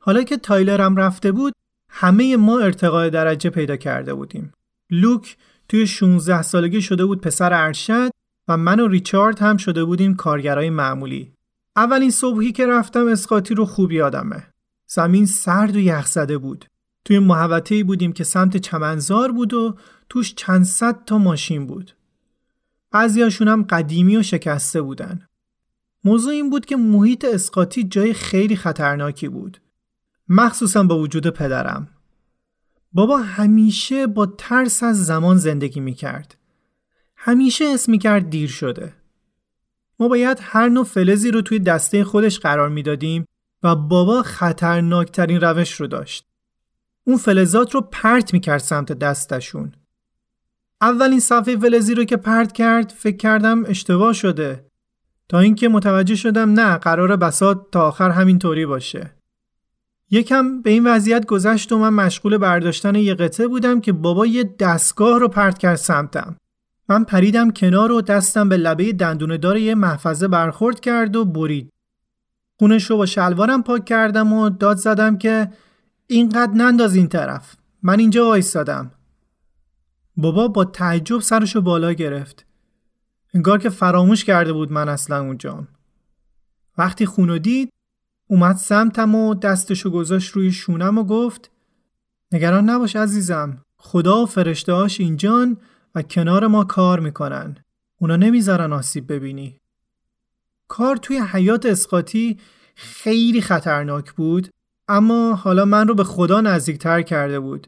[0.00, 1.52] حالا که تایلر هم رفته بود
[1.90, 4.52] همه ما ارتقای درجه پیدا کرده بودیم.
[4.90, 5.36] لوک
[5.68, 8.10] توی 16 سالگی شده بود پسر ارشد
[8.48, 11.32] و من و ریچارد هم شده بودیم کارگرای معمولی.
[11.76, 14.46] اولین صبحی که رفتم اسقاطی رو خوب یادمه.
[14.86, 16.64] زمین سرد و یخ زده بود.
[17.04, 19.76] توی محوطه‌ای بودیم که سمت چمنزار بود و
[20.08, 21.96] توش چند صد تا ماشین بود.
[22.90, 25.26] بعضیاشون هم قدیمی و شکسته بودن.
[26.04, 29.58] موضوع این بود که محیط اسقاطی جای خیلی خطرناکی بود.
[30.28, 31.88] مخصوصا با وجود پدرم.
[32.96, 36.36] بابا همیشه با ترس از زمان زندگی می کرد.
[37.16, 38.94] همیشه اسم می کرد دیر شده.
[40.00, 43.24] ما باید هر نوع فلزی رو توی دسته خودش قرار می‌دادیم
[43.62, 46.26] و بابا خطرناکترین روش رو داشت.
[47.06, 49.72] اون فلزات رو پرت می کرد سمت دستشون.
[50.80, 54.66] اولین صفحه فلزی رو که پرت کرد فکر کردم اشتباه شده.
[55.28, 59.15] تا اینکه متوجه شدم نه قرار بسات تا آخر همین طوری باشه.
[60.10, 64.54] یکم به این وضعیت گذشت و من مشغول برداشتن یه قطعه بودم که بابا یه
[64.58, 66.36] دستگاه رو پرت کرد سمتم.
[66.88, 71.72] من پریدم کنار و دستم به لبه دندونه دار یه محفظه برخورد کرد و برید.
[72.58, 75.52] خونش رو با شلوارم پاک کردم و داد زدم که
[76.06, 77.56] اینقدر ننداز این طرف.
[77.82, 78.90] من اینجا وایستادم.
[80.16, 82.46] بابا با تعجب سرشو بالا گرفت.
[83.34, 85.68] انگار که فراموش کرده بود من اصلا اونجام.
[86.78, 87.72] وقتی خونو دید
[88.28, 91.50] اومد سمتم و دستشو گذاشت روی شونم و گفت
[92.32, 95.56] نگران نباش عزیزم خدا و فرشتهاش اینجان
[95.94, 97.56] و کنار ما کار می‌کنن.
[98.00, 99.60] اونا نمی‌ذارن آسیب ببینی.
[100.68, 102.38] کار توی حیات اسقاطی
[102.74, 104.48] خیلی خطرناک بود
[104.88, 107.66] اما حالا من رو به خدا نزدیکتر کرده بود.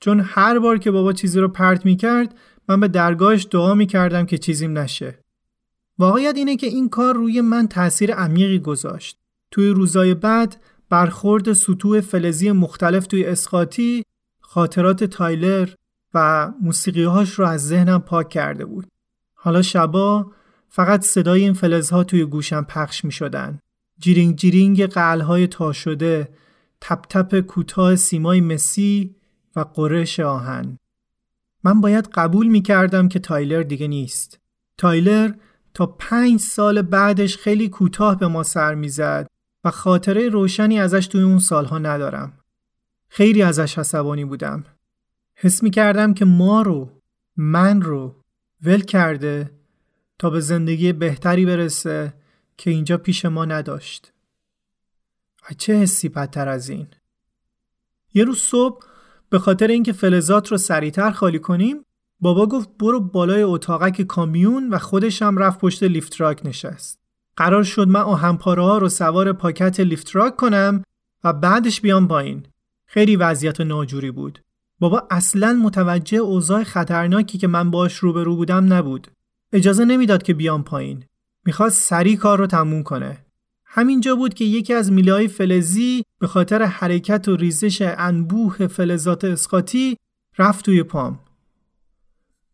[0.00, 2.34] چون هر بار که بابا چیزی رو پرت می‌کرد
[2.68, 5.18] من به درگاهش دعا می‌کردم که چیزیم نشه.
[5.98, 9.19] واقعیت اینه که این کار روی من تاثیر عمیقی گذاشت.
[9.50, 10.56] توی روزای بعد
[10.88, 14.04] برخورد سطوح فلزی مختلف توی اسقاطی
[14.40, 15.68] خاطرات تایلر
[16.14, 18.86] و موسیقیهاش رو از ذهنم پاک کرده بود.
[19.34, 20.32] حالا شبا
[20.68, 23.58] فقط صدای این فلزها توی گوشم پخش می شدن.
[23.98, 26.28] جیرینگ جیرینگ قلع‌های تا شده،
[26.80, 29.14] تپ تپ کوتاه سیمای مسی
[29.56, 30.78] و غرش آهن.
[31.64, 34.38] من باید قبول می کردم که تایلر دیگه نیست.
[34.78, 35.32] تایلر
[35.74, 39.26] تا پنج سال بعدش خیلی کوتاه به ما سر می‌زد
[39.64, 42.32] و خاطره روشنی ازش توی اون سالها ندارم.
[43.08, 44.64] خیلی ازش عصبانی بودم.
[45.34, 46.88] حس می کردم که ما رو،
[47.36, 48.16] من رو
[48.62, 49.50] ول کرده
[50.18, 52.14] تا به زندگی بهتری برسه
[52.56, 54.12] که اینجا پیش ما نداشت.
[55.58, 56.86] چه حسی بدتر از این؟
[58.14, 58.84] یه روز صبح
[59.30, 61.84] به خاطر اینکه فلزات رو سریعتر خالی کنیم
[62.20, 66.99] بابا گفت برو بالای اتاقک کامیون و خودش هم رفت پشت لیفتراک نشست.
[67.40, 70.82] قرار شد من آهنپاره ها رو سوار باکت لیفتراک کنم
[71.24, 72.42] و بعدش بیام پایین.
[72.86, 74.38] خیلی وضعیت ناجوری بود.
[74.78, 79.08] بابا اصلا متوجه اوضاع خطرناکی که من باش روبرو بودم نبود.
[79.52, 81.04] اجازه نمی‌داد که بیام پایین.
[81.46, 83.24] می‌خواست سریع کار رو تموم کنه.
[83.64, 89.96] همینجا بود که یکی از میله فلزی به خاطر حرکت و ریزش انبوه فلزات اسقاطی
[90.38, 91.18] رفت توی پام.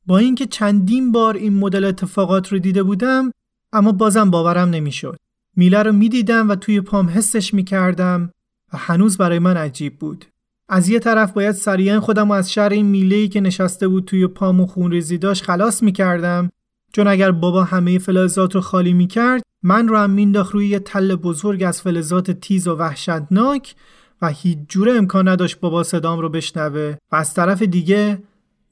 [0.07, 3.33] با اینکه چندین بار این مدل اتفاقات رو دیده بودم
[3.77, 5.17] اما بازم باورم نمی‌شد.
[5.57, 8.31] میله رو می‌دیدم و توی پام حسش می‌کردم
[8.73, 10.25] و هنوز برای من عجیب بود.
[10.69, 14.61] از یه طرف باید سریعا خودم از شر این میله‌ای که نشسته بود توی پام
[14.61, 16.51] و خونریزی داشت خلاص می‌کردم
[16.93, 21.15] چون اگر بابا همه فلزات رو خالی می‌کرد من رو هم مینداخت روی یه تل
[21.15, 23.75] بزرگ از فلزات تیز و وحشتناک
[24.23, 28.23] و هیچ جوره امکان نداشت بابا صدام رو بشنوه و از طرف دیگه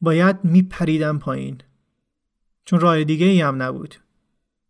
[0.01, 1.59] باید میپریدم پایین
[2.65, 3.95] چون راه دیگه ای هم نبود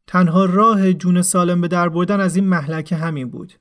[0.06, 3.52] تنها راه جون سالم به در بردن از این مهلکه همین بود.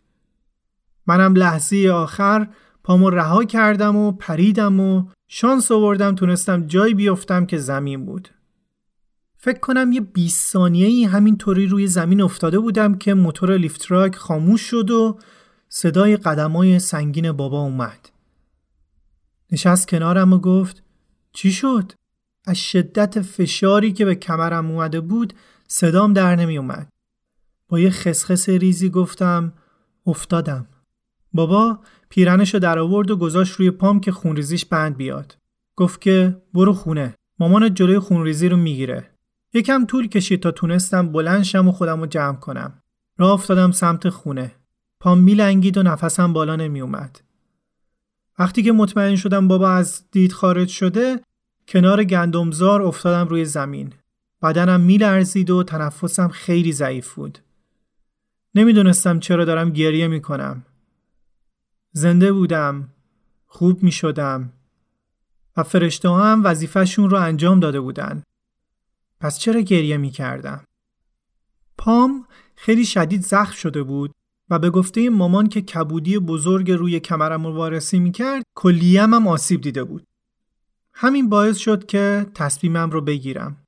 [1.08, 2.48] منم لحظه آخر
[2.84, 8.30] پامو رها کردم و پریدم و شانس آوردم تونستم جایی بیفتم که زمین بود.
[9.38, 14.16] فکر کنم یه 20 ثانیه ای همین طوری روی زمین افتاده بودم که موتور لیفتراک
[14.16, 15.20] خاموش شد و
[15.70, 18.10] صدای قدمای سنگین بابا اومد.
[19.52, 20.84] نشست کنارم و گفت
[21.34, 21.92] چی شد؟
[22.46, 25.34] از شدت فشاری که به کمرم اومده بود
[25.76, 26.90] صدام در نمی اومد.
[27.68, 29.54] با یه خسخس ریزی گفتم
[30.06, 30.68] افتادم.
[31.34, 35.38] بابا پیرنشو در آورد و گذاشت روی پام که خونریزیش بند بیاد.
[35.76, 39.10] گفت که برو خونه مامان جلوی خونریزی رو می‌گیره
[39.54, 42.82] یکم طول کشید تا تونستم بلند شم و خودم رو جمع کنم
[43.18, 44.52] راه افتادم سمت خونه
[45.00, 47.22] پام میلنگید و نفسم بالا نمی اومد.
[48.40, 51.20] وقتی که مطمئن شدم بابا از دید خارج شده
[51.68, 53.94] کنار گندمزار افتادم روی زمین
[54.44, 57.40] بدنم میلرزید و تنفسم خیلی ضعیف بود
[58.56, 60.66] نمی‌دونستم چرا دارم گریه می‌کنم
[61.92, 62.90] زنده بودم
[63.46, 64.54] خوب می‌شدم
[65.58, 68.24] و فرشته هم وظیفهشون رو انجام داده بودن
[69.20, 70.64] پس چرا گریه می‌کردم
[71.78, 74.12] پام خیلی شدید زخم شده بود
[74.50, 79.62] و به گفته مامان که کبودی بزرگ روی کمرم رو وارسی می‌کرد کلیم هم آسیب
[79.62, 80.08] دیده بود.
[80.94, 83.63] همین باعث شد که تصمیمم رو بگیرم.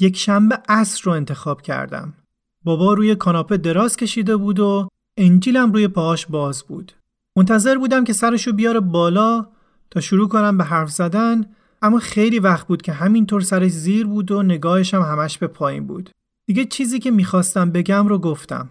[0.00, 2.14] یک شنبه عصر رو انتخاب کردم.
[2.62, 6.92] بابا روی کاناپه دراز کشیده بود و انجیلم روی پاهاش باز بود.
[7.36, 9.46] منتظر بودم که سرشو بیاره بالا
[9.90, 11.44] تا شروع کنم به حرف زدن
[11.82, 15.86] اما خیلی وقت بود که همینطور سرش زیر بود و نگاهش هم همش به پایین
[15.86, 16.10] بود.
[16.46, 18.70] دیگه چیزی که می‌خواستم بگم رو گفتم.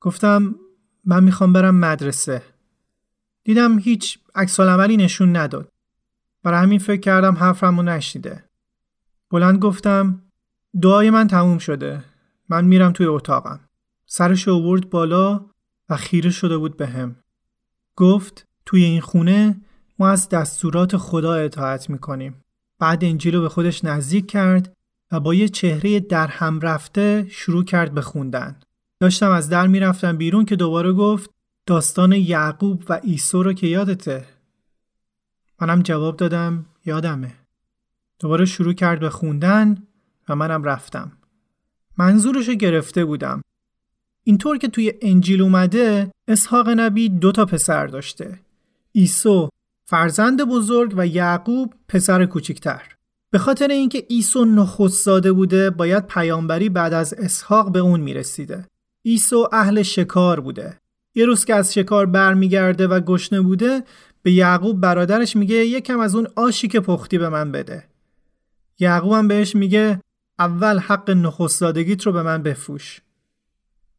[0.00, 0.54] گفتم
[1.04, 2.42] من می‌خوام برم مدرسه.
[3.44, 5.68] دیدم هیچ عکس عملی نشون نداد.
[6.42, 8.44] برای همین فکر کردم حرفمو نشیده.
[9.30, 10.22] بلند گفتم
[10.82, 12.04] دعای من تموم شده.
[12.48, 13.60] من میرم توی اتاقم.
[14.06, 15.46] سرش آورد بالا
[15.88, 17.16] و خیره شده بود به هم.
[17.96, 19.60] گفت توی این خونه
[19.98, 22.44] ما از دستورات خدا اطاعت می‌کنیم.
[22.78, 24.72] بعد انجیل رو به خودش نزدیک کرد
[25.12, 28.60] و با یه چهره در هم رفته شروع کرد به خوندن.
[29.00, 31.30] داشتم از در می‌رفتم بیرون که دوباره گفت
[31.66, 34.24] داستان یعقوب و ایسو رو که یادته
[35.60, 37.34] منم جواب دادم یادمه
[38.18, 39.82] دوباره شروع کرد به خوندن
[40.28, 41.12] و منم رفتم.
[41.98, 43.42] منظورشو گرفته بودم.
[44.24, 48.40] اینطور که توی انجیل اومده اسحاق نبی دو تا پسر داشته.
[48.92, 49.48] ایسو
[49.88, 52.82] فرزند بزرگ و یعقوب پسر کوچکتر.
[53.30, 58.66] به خاطر اینکه ایسو نخست زاده بوده باید پیامبری بعد از اسحاق به اون می‌رسیده.
[59.02, 60.78] ایسو اهل شکار بوده.
[61.14, 63.82] یه روز که از شکار برمیگرده و گشنه بوده
[64.22, 67.84] به یعقوب برادرش میگه یکم از اون آشی که پختی به من بده.
[68.78, 70.00] یعقوب هم بهش میگه
[70.38, 73.00] اول حق نخستادگیت رو به من بفروش.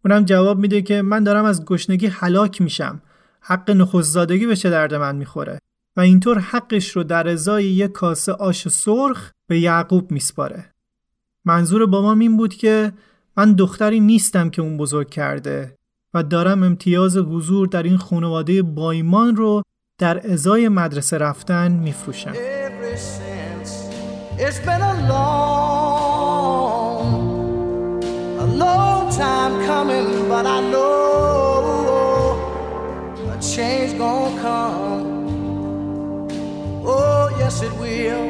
[0.05, 3.01] اونم جواب میده که من دارم از گشنگی هلاک میشم.
[3.41, 5.59] حق نخستزادگی به چه درد من می‌خوره؟
[5.97, 10.65] و اینطور حقش رو در ازای یک کاسه آش سرخ به یعقوب میسپاره.
[11.45, 12.93] منظور بابام این بود که
[13.37, 15.75] من دختری نیستم که اون بزرگ کرده
[16.13, 19.61] و دارم امتیاز حضور در این خانواده بایمان رو
[19.97, 22.33] در ازای مدرسه رفتن میفروشم.
[29.17, 32.37] time coming, but I know
[33.33, 35.07] a change gonna come.
[36.85, 38.27] Oh, yes, it will.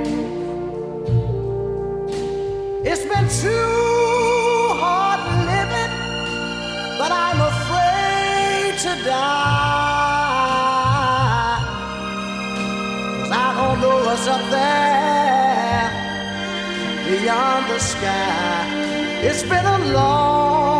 [2.90, 3.68] It's been too
[4.82, 5.20] hard
[5.52, 5.94] living,
[7.00, 9.58] but I'm afraid to die.
[13.20, 15.90] Cause I don't know what's up there
[17.10, 18.88] beyond the sky.
[19.28, 20.77] It's been a long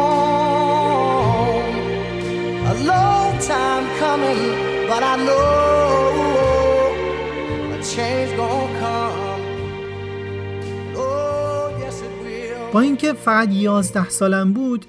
[3.48, 4.42] time coming,
[4.90, 5.48] but I know
[7.76, 9.42] a change gonna come.
[10.96, 11.28] Oh.
[12.74, 14.86] با اینکه فقط 11 سالم بود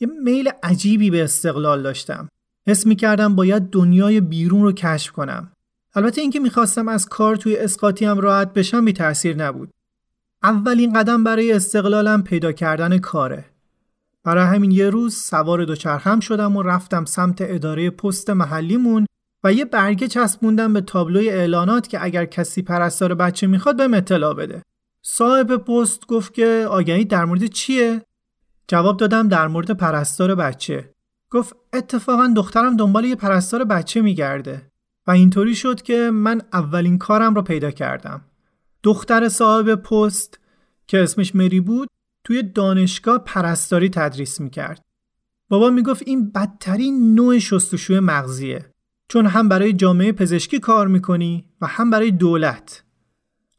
[0.00, 2.28] یه میل عجیبی به استقلال داشتم.
[2.66, 5.52] حس می کردم باید دنیای بیرون رو کشف کنم.
[5.94, 9.70] البته اینکه می‌خواستم از کار توی اسقاطی هم راحت بشم بی تاثیر نبود.
[10.42, 13.44] اولین قدم برای استقلالم پیدا کردن کاره.
[14.24, 19.06] برای همین یه روز سوار دوچرخم شدم و رفتم سمت اداره پست محلیمون
[19.44, 24.34] و یه برگه چسبوندم به تابلوی اعلانات که اگر کسی پرستار بچه می‌خواد به اطلاع
[24.34, 24.62] بده.
[25.02, 28.02] صاحب پست گفت که آگهی در مورد چیه؟
[28.68, 30.90] جواب دادم در مورد پرستار بچه
[31.30, 34.70] گفت اتفاقا دخترم دنبال یه پرستار بچه میگرده
[35.06, 38.24] و اینطوری شد که من اولین کارم رو پیدا کردم
[38.82, 40.40] دختر صاحب پست
[40.86, 41.88] که اسمش مری بود
[42.24, 44.82] توی دانشگاه پرستاری تدریس می‌کرد
[45.48, 48.70] بابا می‌گفت این بدترین نوع شستشوی مغزیه
[49.08, 52.84] چون هم برای جامعه پزشکی کار می‌کنی و هم برای دولت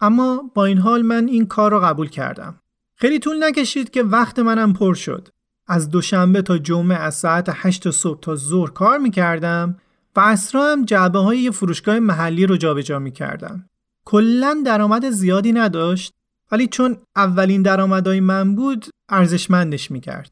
[0.01, 2.59] اما با این حال من این کار رو قبول کردم
[2.95, 5.27] خیلی طول نکشید که وقت منم پر شد.
[5.67, 9.77] از دوشنبه تا جمعه از ساعت 8 صبح تا ظهر کار می‌کردم
[10.15, 13.69] و اصرا هم جعبه های یه فروشگاه محلی رو جابجا می‌کردم.
[14.05, 16.13] کلا درآمد زیادی نداشت
[16.55, 20.31] ولی چون اولین درآمدهای من بود ارزشمندش می‌کرد.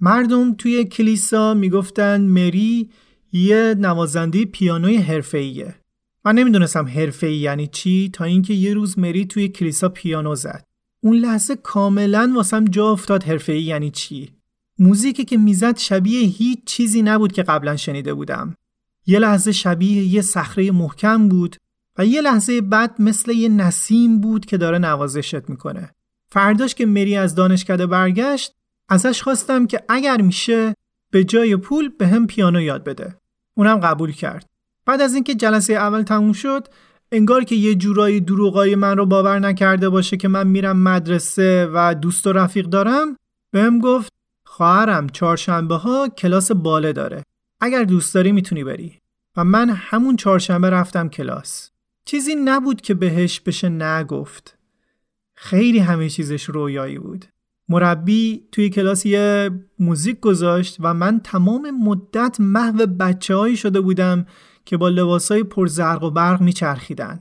[0.00, 2.90] مردم توی کلیسا می‌گفتن مری
[3.32, 5.74] یه نوازنده پیانوی حرفه‌ایه.
[6.24, 10.66] من نمی‌دونستم حرفه ای یعنی چی تا اینکه یه روز مری توی کلیسا پیانو زد
[11.00, 14.30] اون لحظه کاملا واسم جا افتاد حرفه ای یعنی چی
[14.78, 18.54] موزیکی که می‌زد شبیه هیچ چیزی نبود که قبلا شنیده بودم
[19.06, 21.56] یه لحظه شبیه یه صخره محکم بود
[22.00, 25.90] و یه لحظه بعد مثل یه نسیم بود که داره نوازشت می‌کنه.
[26.32, 28.52] فرداش که مری از دانشکده برگشت
[28.88, 30.74] ازش خواستم که اگر میشه
[31.10, 33.16] به جای پول به هم پیانو یاد بده.
[33.56, 34.46] اونم قبول کرد.
[34.86, 36.68] بعد از اینکه جلسه اول تموم شد
[37.12, 41.94] انگار که یه جورایی دروغای من رو باور نکرده باشه که من میرم مدرسه و
[41.94, 43.16] دوست و رفیق دارم
[43.52, 44.12] بهم گفت
[44.46, 47.22] خواهرم چهارشنبه ها کلاس باله داره.
[47.60, 48.98] اگر دوست داری می‌تونی بری.
[49.36, 51.69] و من همون چهارشنبه رفتم کلاس.
[52.10, 54.58] چیزی نبود که بهش بشه نگفت
[55.34, 57.24] خیلی همه چیزش رویایی بود
[57.68, 64.26] مربی توی کلاس یه موزیک گذاشت و من تمام مدت محو بچه شده بودم
[64.64, 67.20] که با لباسای پر زرق و برق میچرخیدن.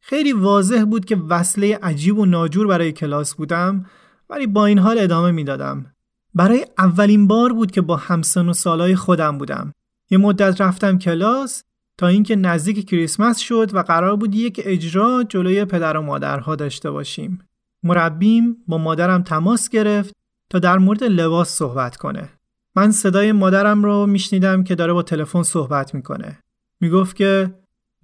[0.00, 3.86] خیلی واضح بود که وصله عجیب و ناجور برای کلاس بودم
[4.30, 5.86] ولی با این حال ادامه می‌دادم.
[6.34, 9.74] برای اولین بار بود که با همسن و سالای خودم بودم.
[10.10, 11.64] یه مدت رفتم کلاس
[11.98, 16.90] تا اینکه نزدیک کریسمس شد و قرار بود یک اجرا جلوی پدر و مادرها داشته
[16.90, 17.38] باشیم.
[17.82, 20.14] مربیم با مادرم تماس گرفت
[20.50, 22.28] تا در مورد لباس صحبت کنه.
[22.76, 26.38] من صدای مادرم رو میشنیدم که داره با تلفن صحبت می‌کنه.
[26.80, 27.54] می‌گفت که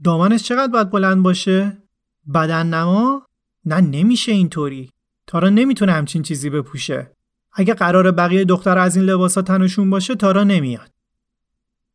[0.04, 1.78] دامنش چقدر باید بلند باشه؟
[2.34, 3.26] بدن نما؟
[3.64, 4.90] نه نمیشه اینطوری.
[5.26, 7.10] تارا نمی‌تونه همچین چیزی بپوشه.
[7.52, 10.90] اگه قرار بقیه دختر از این لباسا تنشون باشه تارا نمیاد.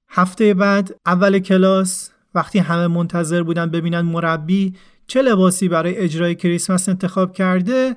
[0.10, 4.74] هفته بعد اول کلاس وقتی همه منتظر بودن ببینن مربی
[5.08, 7.96] چه لباسی برای اجرای کریسمس انتخاب کرده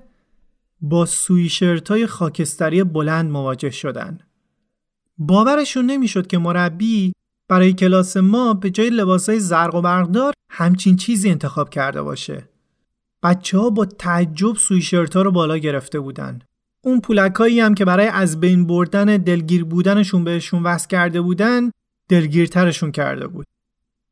[0.80, 4.18] با سویشرت های خاکستری بلند مواجه شدن.
[5.18, 7.12] باورشون نمی‌شد که مربی
[7.48, 12.48] برای کلاس ما به جای لباسای زرق و برقدار همچین چیزی انتخاب کرده باشه.
[13.22, 16.38] بچه ها با تعجب سویشرت ها رو بالا گرفته بودن.
[16.84, 21.70] اون پولکایی هم که برای از بین بردن دلگیر بودنشون بهشون وست کرده بودن
[22.08, 23.46] دلگیرترشون کرده بود.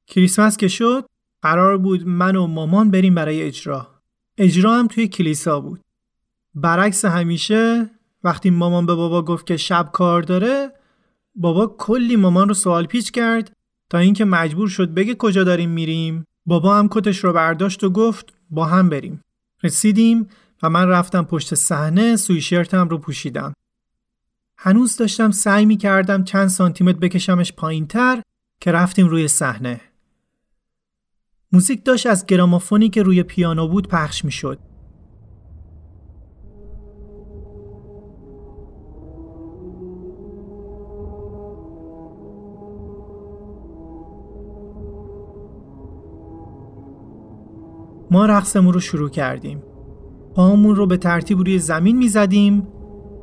[0.07, 1.07] کریسمس که شد
[1.43, 3.89] قرار بود من و مامان بریم برای اجرا.
[4.39, 5.81] اجرا هم توی کلیسا بود.
[6.55, 7.91] برعکس همیشه
[8.25, 10.73] وقتی مامان به بابا گفت که شب کار داره
[11.35, 13.57] بابا کلی مامان رو سوال پیچ کرد
[13.91, 18.35] تا اینکه مجبور شد بگه کجا داریم میریم بابا هم کتش رو برداشت و گفت
[18.51, 19.23] با هم بریم
[19.63, 20.29] رسیدیم
[20.63, 23.55] و من رفتم پشت صحنه سویشرتم رو پوشیدم
[24.63, 28.23] هنوز داشتم سعی می کردم چند سانتیمتر بکشمش پایین تر
[28.61, 29.81] که رفتیم روی صحنه.
[31.53, 34.59] موزیک داشت از گرامافونی که روی پیانو بود پخش می شد
[48.11, 49.63] ما رقصمون رو شروع کردیم.
[50.35, 52.80] پاهامون رو به ترتیب روی زمین می‌زدیم.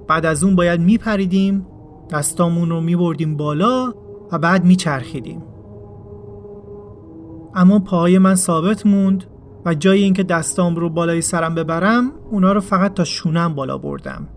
[0.08, 1.68] بعد از اون باید میپریدیم
[2.12, 3.94] دستامون رو میبردیم بالا
[4.32, 5.44] و بعد میچرخیدیم.
[7.56, 9.24] اما پاهای من ثابت موند
[9.66, 14.28] و جای اینکه دستام رو بالای سرم ببرم اونا رو فقط تا شونم بالا بردم.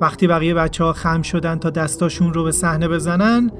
[0.00, 3.50] وقتی بقیه بچه ها خم شدن تا دستاشون رو به صحنه بزنن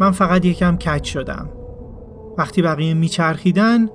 [0.00, 1.48] من فقط یکم کج شدم.
[2.38, 3.88] وقتی بقیه میچرخیدن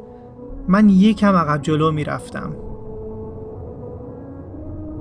[0.67, 2.66] من یکم عقب جلو می‌رفتم.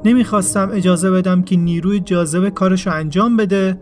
[0.05, 3.81] نمی‌خواستم اجازه بدم که نیروی جاذبه کارشو انجام بده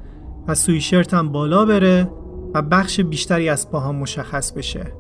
[0.49, 2.11] و سویشرتم بالا بره
[2.55, 4.93] و بخش بیشتری از پاهام مشخص بشه.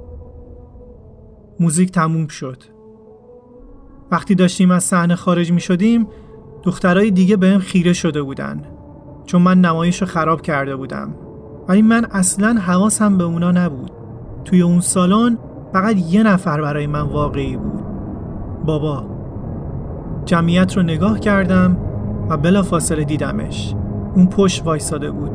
[1.61, 2.63] موزیک تموم شد.
[4.11, 6.07] وقتی داشتیم از صحنه خارج می شدیم
[6.63, 8.63] دخترای دیگه بهم خیره شده بودن
[9.27, 11.15] چون من نمایش رو خراب کرده بودم.
[11.69, 13.91] ولی من اصلا حواسم به اونا نبود.
[14.45, 15.39] توی اون سالن
[15.73, 17.83] فقط یه نفر برای من واقعی بود.
[18.65, 19.14] بابا.
[20.25, 21.77] جمعیت رو نگاه کردم
[22.29, 23.75] و بلا فاصله دیدمش.
[24.15, 25.31] اون پشت وایساده بود.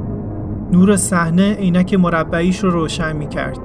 [0.72, 3.58] نور صحنه عینک مربعیش رو روشن می کرد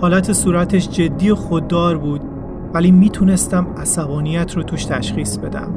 [0.00, 2.20] حالت صورتش جدی و خوددار بود
[2.74, 5.68] ولی می‌تونستم عصبانیت رو توش تشخیص بدم.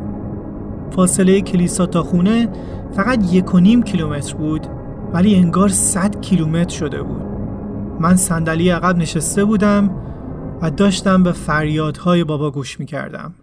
[0.91, 2.49] فاصله کلیسا تا خونه
[2.91, 4.67] فقط یک و نیم کیلومتر بود
[5.13, 7.21] ولی انگار صد کیلومتر شده بود.
[7.99, 9.89] من صندلی عقب نشسته بودم
[10.61, 13.33] و داشتم به فریادهای بابا گوش می‌کردم.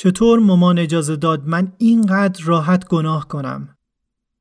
[0.00, 3.68] چطور مامان اجازه داد من اینقدر راحت گناه کنم؟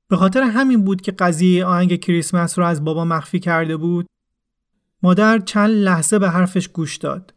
[0.10, 4.06] به خاطر همین بود که قضیه آهنگ کریسمس رو از بابا مخفی کرده بود.
[5.04, 7.34] مادر چند لحظه به حرفش گوش داد.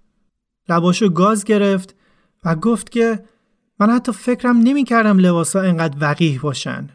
[0.69, 1.95] لباشو گاز گرفت
[2.45, 3.25] و گفت که
[3.79, 6.89] من حتی فکرم نمی کردم لباسا اینقدر وقیح باشن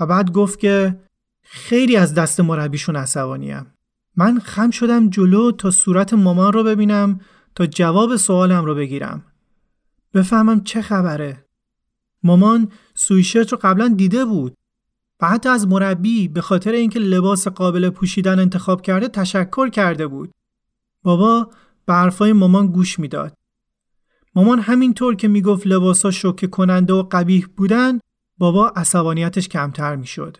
[0.00, 1.00] و بعد گفت که
[1.42, 3.66] خیلی از دست مربیشون عصبانیم.
[4.16, 7.20] من خم شدم جلو تا صورت مامان رو ببینم
[7.54, 9.24] تا جواب سوالم رو بگیرم.
[10.14, 11.44] بفهمم چه خبره.
[12.22, 14.56] مامان سویشرت رو قبلا دیده بود
[15.20, 20.30] و حتی از مربی به خاطر اینکه لباس قابل پوشیدن انتخاب کرده تشکر کرده بود.
[21.02, 21.50] بابا
[21.86, 23.36] به حرفای مامان گوش می‌داد.
[24.34, 28.00] مامان همینطور که می‌گفت لباسا شوکه کننده و قبیح بودن
[28.38, 30.36] بابا عصبانیتش کمتر می‌شد.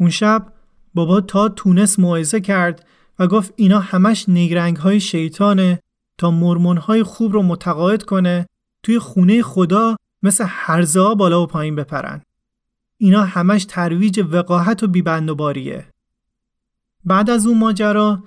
[0.00, 0.52] اون شب
[0.94, 2.86] بابا تا تونست موعظه کرد
[3.18, 5.80] و گفت اینا همش نیگرنگ های شیطانه
[6.18, 8.46] تا مرمون های خوب رو متقاعد کنه
[8.82, 12.22] توی خونه خدا مثل هرزا بالا و پایین بپرن.
[12.98, 15.86] اینا همش ترویج وقاحت و بیبند و باریه.
[17.04, 18.22] بعد از اون ماجرا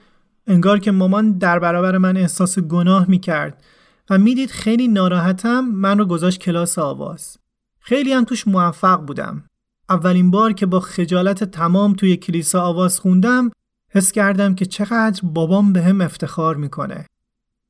[0.47, 3.64] انگار که مامان در برابر من احساس گناه می‌کرد
[4.10, 7.38] و می‌دید خیلی ناراحتم من رو گذاشت کلاس آواز.
[7.80, 9.43] خیلی هم توش موفق بودم.
[9.89, 13.52] اولین بار که با خجالت تمام توی کلیسا آواز خوندم
[13.89, 17.06] حس کردم که چقدر بابام به هم افتخار می‌کنه.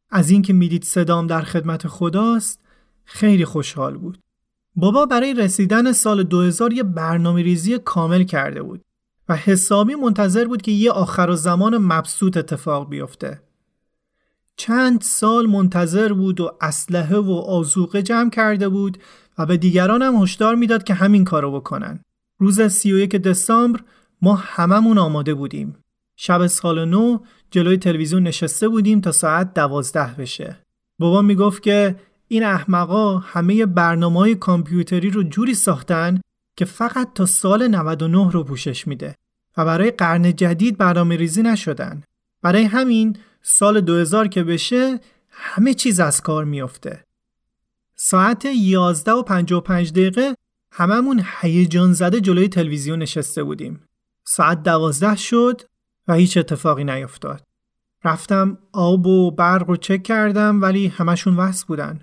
[0.10, 2.60] از اینکه می‌دید صدام در خدمت خداست
[3.14, 4.18] خیلی خوشحال بود.
[4.76, 8.82] بابا برای رسیدن سال 2000 یه برنامه ریزی کامل کرده بود
[9.30, 13.42] و حسابی منتظر بود که یه آخر و زمان مبسوط اتفاق بیفته.
[14.56, 18.98] چند سال منتظر بود و اسلحه و آزوقه جمع کرده بود
[19.38, 22.00] و به دیگران هم هشدار می‌داد که همین کارو بکنن.
[22.40, 23.80] روز 31 دسامبر
[24.22, 25.76] ما هممون آماده بودیم.
[26.16, 27.18] شب سال نو
[27.52, 30.58] جلوی تلویزیون نشسته بودیم تا ساعت دوازده بشه.
[31.00, 31.96] بابا می‌گفت که
[32.32, 36.22] این احمقا همه برنامه های کامپیوتری رو جوری ساختن
[36.58, 39.16] که فقط تا سال 99 رو پوشش میده
[39.58, 42.04] و برای قرن جدید برنامه ریزی نشدن.
[42.42, 47.04] برای همین سال 2000 که بشه همه چیز از کار میافته.
[47.96, 50.36] ساعت 11 و 55 دقیقه
[50.72, 53.84] هممون هیجان زده جلوی تلویزیون نشسته بودیم.
[54.24, 55.62] ساعت 12 شد
[56.08, 57.44] و هیچ اتفاقی نیفتاد.
[58.04, 62.00] رفتم آب و برق رو چک کردم ولی همشون وصل بودن.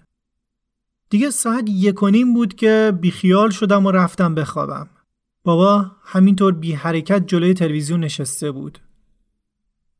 [1.11, 4.89] دیگه ساعت یک و نیم بود که بیخیال شدم و رفتم بخوابم.
[5.45, 8.79] بابا همینطور بی حرکت جلوی تلویزیون نشسته بود.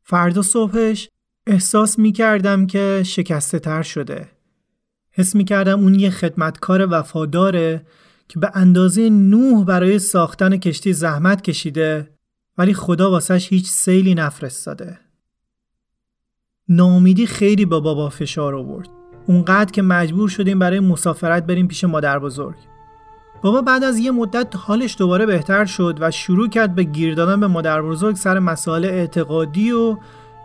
[0.03, 1.09] فردا صبحش
[1.47, 4.29] احساس می کردم که شکسته تر شده.
[5.11, 7.85] حس می کردم اون یه خدمتکار وفاداره
[8.27, 12.13] که به اندازه نوح برای ساختن کشتی زحمت کشیده
[12.57, 14.99] ولی خدا واسش هیچ سیلی نفرستاده.
[16.69, 18.98] نامیدی خیلی با بابا فشار آورد.
[19.29, 22.55] اونقدر که مجبور شدیم برای مسافرت بریم پیش مادر بزرگ.
[23.41, 27.39] بابا بعد از یه مدت حالش دوباره بهتر شد و شروع کرد به گیر دادن
[27.39, 29.97] به مادر بزرگ سر مسائل اعتقادی و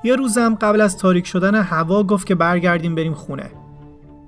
[0.04, 3.50] یه روزم قبل از تاریک شدن هوا گفت که برگردیم بریم خونه.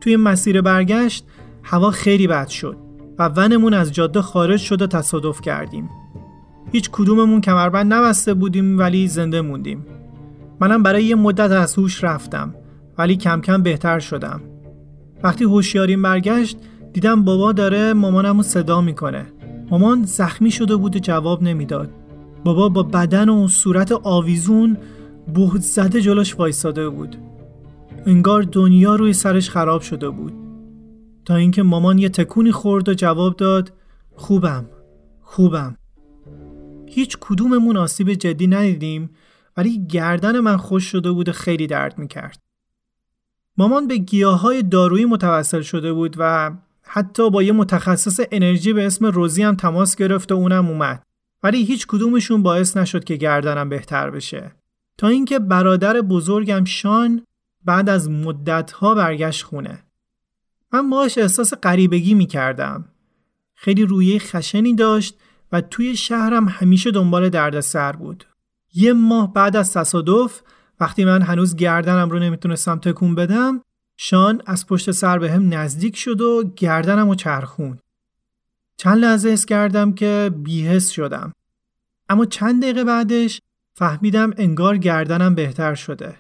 [0.01, 1.25] توی مسیر برگشت
[1.63, 2.77] هوا خیلی بد شد
[3.19, 5.91] و ونمون از جاده خارج شد و تصادف کردیم.
[6.73, 9.87] هیچ کدوممون کمربند نبسته بودیم ولی زنده موندیم.
[10.61, 12.55] منم برای یه مدت از هوش رفتم
[12.99, 14.40] ولی کم کم بهتر شدم.
[15.22, 16.57] وقتی هوشیاریم برگشت
[16.92, 19.26] دیدم بابا داره مامانمو صدا می‌کنه.
[19.70, 21.90] مامان زخمی شده بود و جواب نمی‌داد.
[22.44, 24.76] بابا با بدن و صورت آویزون
[25.34, 27.16] بهت زده جلوش وایساده بود.
[28.07, 30.32] انگار دنیا روی سرش خراب شده بود.
[31.24, 33.72] تا اینکه مامان یه تکونی خورد و جواب داد
[34.14, 34.66] خوبم
[35.22, 35.76] خوبم
[36.86, 39.11] هیچ کدوممون آسیب جدی ندیدیم
[39.57, 42.45] ولی گردن من خوش شده بود و خیلی درد می‌کرد.
[43.59, 46.51] مامان به گیاهای دارویی متوسل شده بود و
[46.83, 51.03] حتی با یه متخصص انرژی به اسم روزی هم تماس گرفت و اونم اومد.
[51.43, 54.53] ولی هیچ کدومشون باعث نشد که گردنم بهتر بشه.
[54.99, 57.23] تا اینکه برادر بزرگم شان
[57.65, 59.83] بعد از مدتها برگشت خونه.
[60.73, 62.85] من باش احساس غریبگی می کردم.
[63.55, 65.19] خیلی رویه خشنی داشت
[65.53, 68.25] و توی شهرم همیشه دنبال دردسر بود.
[68.75, 70.43] یه ماه بعد از تصادف
[70.81, 73.62] وقتی من هنوز گردنم رو نمی‌تونستم تکون بدم
[73.97, 77.79] شان از پشت سر به هم نزدیک شد و گردنم رو چرخون.
[78.77, 81.33] چند لحظه حس کردم که بیهس شدم.
[82.09, 83.41] اما چند دقیقه بعدش
[83.74, 86.18] فهمیدم انگار گردنم بهتر شده.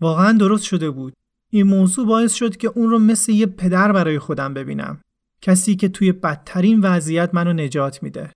[0.00, 1.12] واقعا درست شده بود.
[1.50, 5.00] این موضوع باعث شد که اون رو مثل یه پدر برای خودم ببینم.
[5.42, 8.30] کسی که توی بدترین وضعیت منو نجات میده.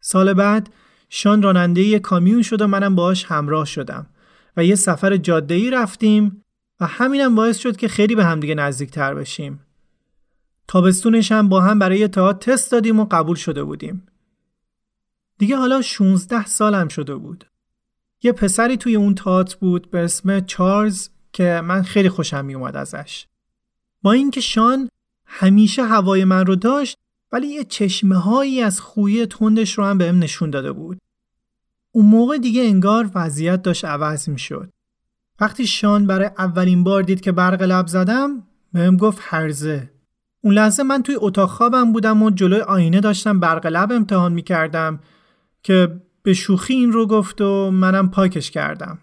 [0.00, 0.68] سال بعد
[1.08, 4.06] شان راننده یه کامیون شد و منم باهاش همراه شدم
[4.56, 6.44] و یه سفر جاده ای رفتیم
[6.80, 9.60] و همینم باعث شد که خیلی به همدیگه نزدیک تر بشیم.
[10.68, 14.06] تابستونش هم با هم برای تا تست دادیم و قبول شده بودیم.
[15.38, 17.44] دیگه حالا 16 سالم شده بود.
[18.22, 22.76] یه پسری توی اون تات بود به اسم چارلز که من خیلی خوشم می اومد
[22.76, 23.26] ازش.
[24.02, 24.88] با اینکه شان
[25.26, 26.96] همیشه هوای من رو داشت
[27.32, 30.98] ولی یه چشمه هایی از خوی تندش رو هم بهم نشون داده بود.
[31.92, 34.70] اون موقع دیگه انگار وضعیت داشت عوض می شد.
[35.40, 39.90] وقتی شان برای اولین بار دید که برق لب زدم بهم گفت هرزه.
[40.44, 44.42] اون لحظه من توی اتاق خوابم بودم و جلوی آینه داشتم برق لب امتحان می
[44.42, 45.00] کردم
[45.62, 48.98] که به شوخی این رو گفت و منم پاکش کردم.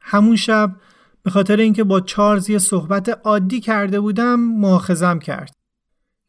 [0.00, 0.76] همون شب
[1.22, 5.52] به خاطر اینکه با چارلز یه صحبت عادی کرده بودم مؤاخذم کرد.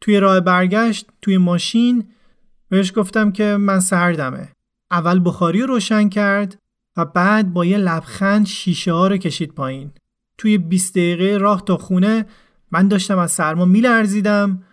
[0.02, 2.12] توی راه برگشت توی ماشین
[2.70, 4.52] بهش گفتم که من سردمه.
[4.92, 6.58] اول بخاری رو روشن کرد
[6.98, 9.92] و بعد با یه لبخند شیشه ها رو کشید پایین.
[10.38, 12.26] توی 20 دقیقه راه تا خونه
[12.72, 14.64] من داشتم از سرما میلرزیدم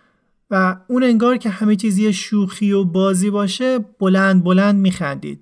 [0.51, 5.41] و اون انگار که همه چیزی شوخی و بازی باشه بلند بلند میخندید.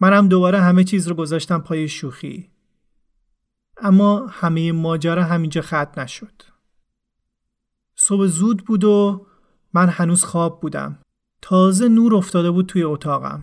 [0.00, 2.50] منم دوباره همه چیز رو گذاشتم پای شوخی.
[3.76, 6.42] اما همه ماجرا همینجا ختم نشد.
[7.96, 9.26] صبح زود بود و
[9.74, 10.98] من هنوز خواب بودم.
[11.42, 13.42] تازه نور افتاده بود توی اتاقم.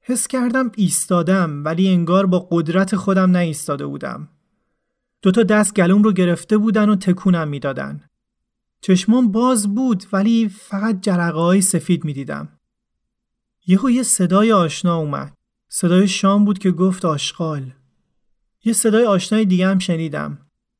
[0.00, 4.28] حس کردم ایستادم ولی انگار با قدرت خودم ایستاده بودم.
[5.22, 8.04] دوتا دست گلوم رو گرفته بودن و تکونم می‌دادن.
[8.80, 12.48] چشمام باز بود ولی فقط جرقه های سفید می‌دیدم.
[13.66, 15.34] یهو یه صدای آشنا اومد.
[15.68, 17.72] صدای شام بود که گفت آشغال.
[18.64, 20.38] یه صدای آشنای دیگه هم شنیدم.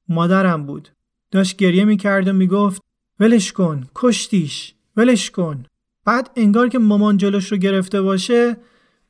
[0.08, 0.88] مادرم بود.
[1.30, 2.82] داشت گریه می‌کرد و می‌گفت
[3.20, 5.64] ولش کن کشتیش ولش کن
[6.08, 8.56] بعد انگار که مامان جلوش رو گرفته باشه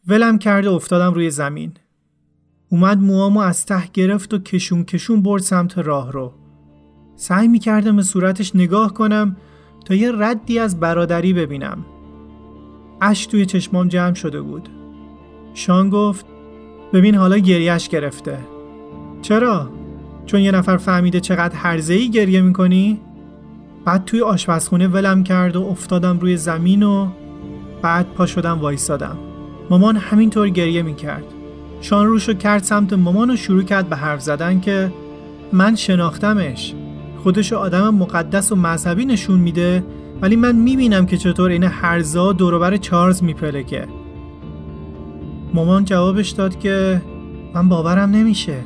[0.09, 1.73] ولم کرد و افتادم روی زمین.
[2.69, 6.33] اومد موامو از ته گرفت و کشون کشون برد سمت راه رو.
[7.17, 9.37] سعی می‌کردم به صورتش نگاه کنم
[9.85, 11.85] تا یه ردی از برادری ببینم.
[13.01, 14.69] اش توی چشمام جمع شده بود.
[15.55, 16.27] شان گفت
[16.93, 18.39] ببین حالا گریهش گرفته.
[19.23, 19.71] چرا؟
[20.27, 23.01] چون یه نفر فهمیده چقدر هرزهی گریه می‌کنی؟
[23.89, 27.09] بعد توی آشپزخونه ولم کرد و افتادم روی زمین و
[27.83, 29.17] بعد پا شدم وایسادم
[29.71, 31.25] مامان همینطور گریه می‌کرد.
[31.81, 34.93] شان روشو کرد سمت مامان و شروع کرد به حرف زدن که
[35.53, 36.75] من شناختمش.
[37.23, 39.85] خودشو آدم مقدس و مذهبی نشون میده
[40.23, 43.89] ولی من می‌بینم که چطور این هرزا دوروبر چارلز میپلکه.
[45.55, 47.03] مامان جوابش داد که
[47.55, 48.57] من باورم نمیشه.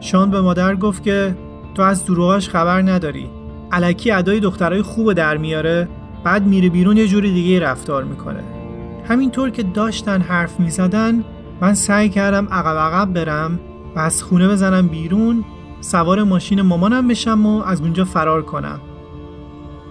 [0.00, 1.36] شان به مادر گفت که
[1.74, 3.41] تو از دروغاش خبر نداری.
[3.72, 5.88] علکی ادای دخترای خوب در میاره
[6.24, 8.44] بعد میره بیرون یه جوری دیگه رفتار می‌کنه.
[9.08, 11.24] همینطور که داشتن حرف می‌زدن
[11.60, 13.60] من سعی کردم عقب عقب برم
[13.96, 15.44] و از خونه بزنم بیرون
[15.80, 18.80] سوار ماشین مامانم بشم و از اونجا فرار کنم.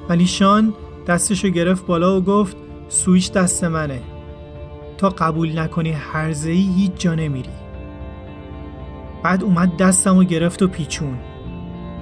[0.10, 0.74] ولی شان
[1.08, 2.58] دستشو گرفت بالا و گفت
[2.90, 4.02] سویش دست منه.
[4.98, 7.50] تا قبول نکنی هرزهی هیچ جا نمیری.
[9.24, 11.18] بعد اومد دستم و گرفت و پیچون.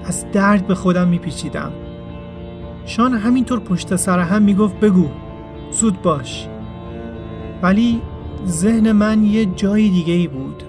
[0.09, 1.71] از درد به خودم میپیچیدم.
[2.85, 5.09] شان همینطور پشت سر هم می‌گفت بگو
[5.71, 6.47] زود باش.
[7.61, 8.01] ولی
[8.45, 10.63] ذهن من یه جای دیگه ای بود.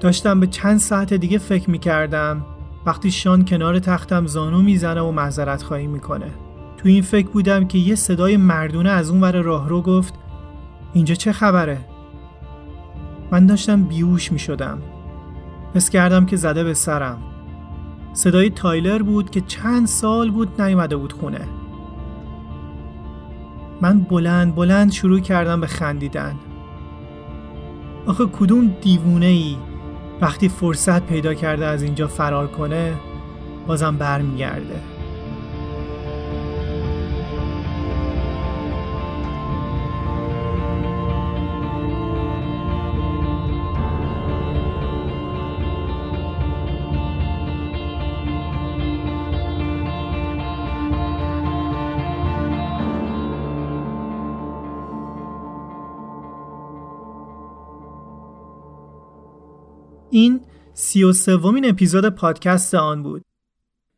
[0.00, 2.44] داشتم به چند ساعت دیگه فکر می‌کردم
[2.86, 6.30] وقتی شان کنار تختم زانو می‌زنه و معذرت خواهی می‌کنه.
[6.76, 10.14] تو این فکر بودم که یه صدای مردونه از اون ور راه رو گفت
[10.92, 11.78] اینجا چه خبره؟
[13.30, 14.78] من داشتم بیوش می شدم
[15.74, 17.18] حس کردم که زده به سرم.
[18.14, 21.48] صدای تایلر بود که چند سال بود نیومده بود خونه.
[23.80, 26.34] من بلند بلند شروع کردم به خندیدن.
[28.06, 29.56] آخه کدوم دیوونه ای
[30.20, 32.94] وقتی فرصت پیدا کرده از اینجا فرار کنه
[33.66, 34.93] بازم برمیگرده.
[60.14, 60.40] این
[60.74, 63.22] سی و سومین اپیزود پادکست آن بود.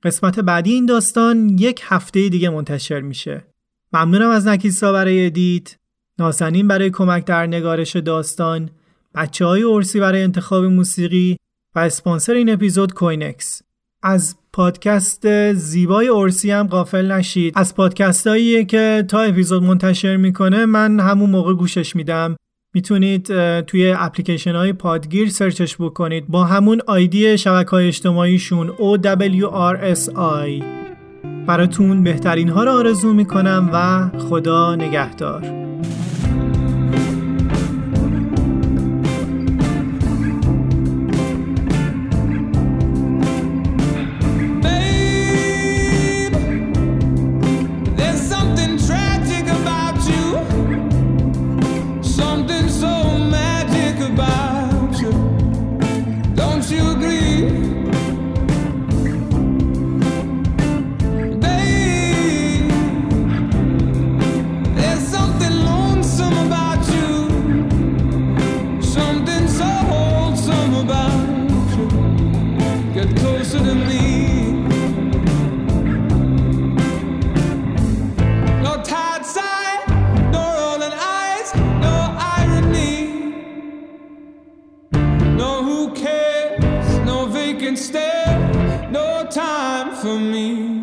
[0.03, 3.45] قسمت بعدی این داستان یک هفته دیگه منتشر میشه.
[3.93, 5.77] ممنونم از نکیسا برای ادیت،
[6.19, 8.71] نازنین برای کمک در نگارش داستان،
[9.14, 11.37] بچه های ارسی برای انتخاب موسیقی
[11.75, 13.62] و اسپانسر این اپیزود کوینکس.
[14.03, 18.29] از پادکست زیبای ارسی هم غافل نشید از پادکست
[18.69, 22.37] که تا اپیزود منتشر می‌کنه من همون موقع گوشش میدم
[22.77, 23.27] می‌تونید
[23.61, 26.29] توی اپلیکیشن های پادگیر سرچش بکنید.
[26.29, 30.64] با همون آیدی شبکه های اجتماعیشون OWRSI
[31.47, 35.66] براتون بهترین ها رو آرزو می‌کنم و خدا نگهدار.
[87.67, 88.89] can stay.
[88.93, 90.76] No time for me.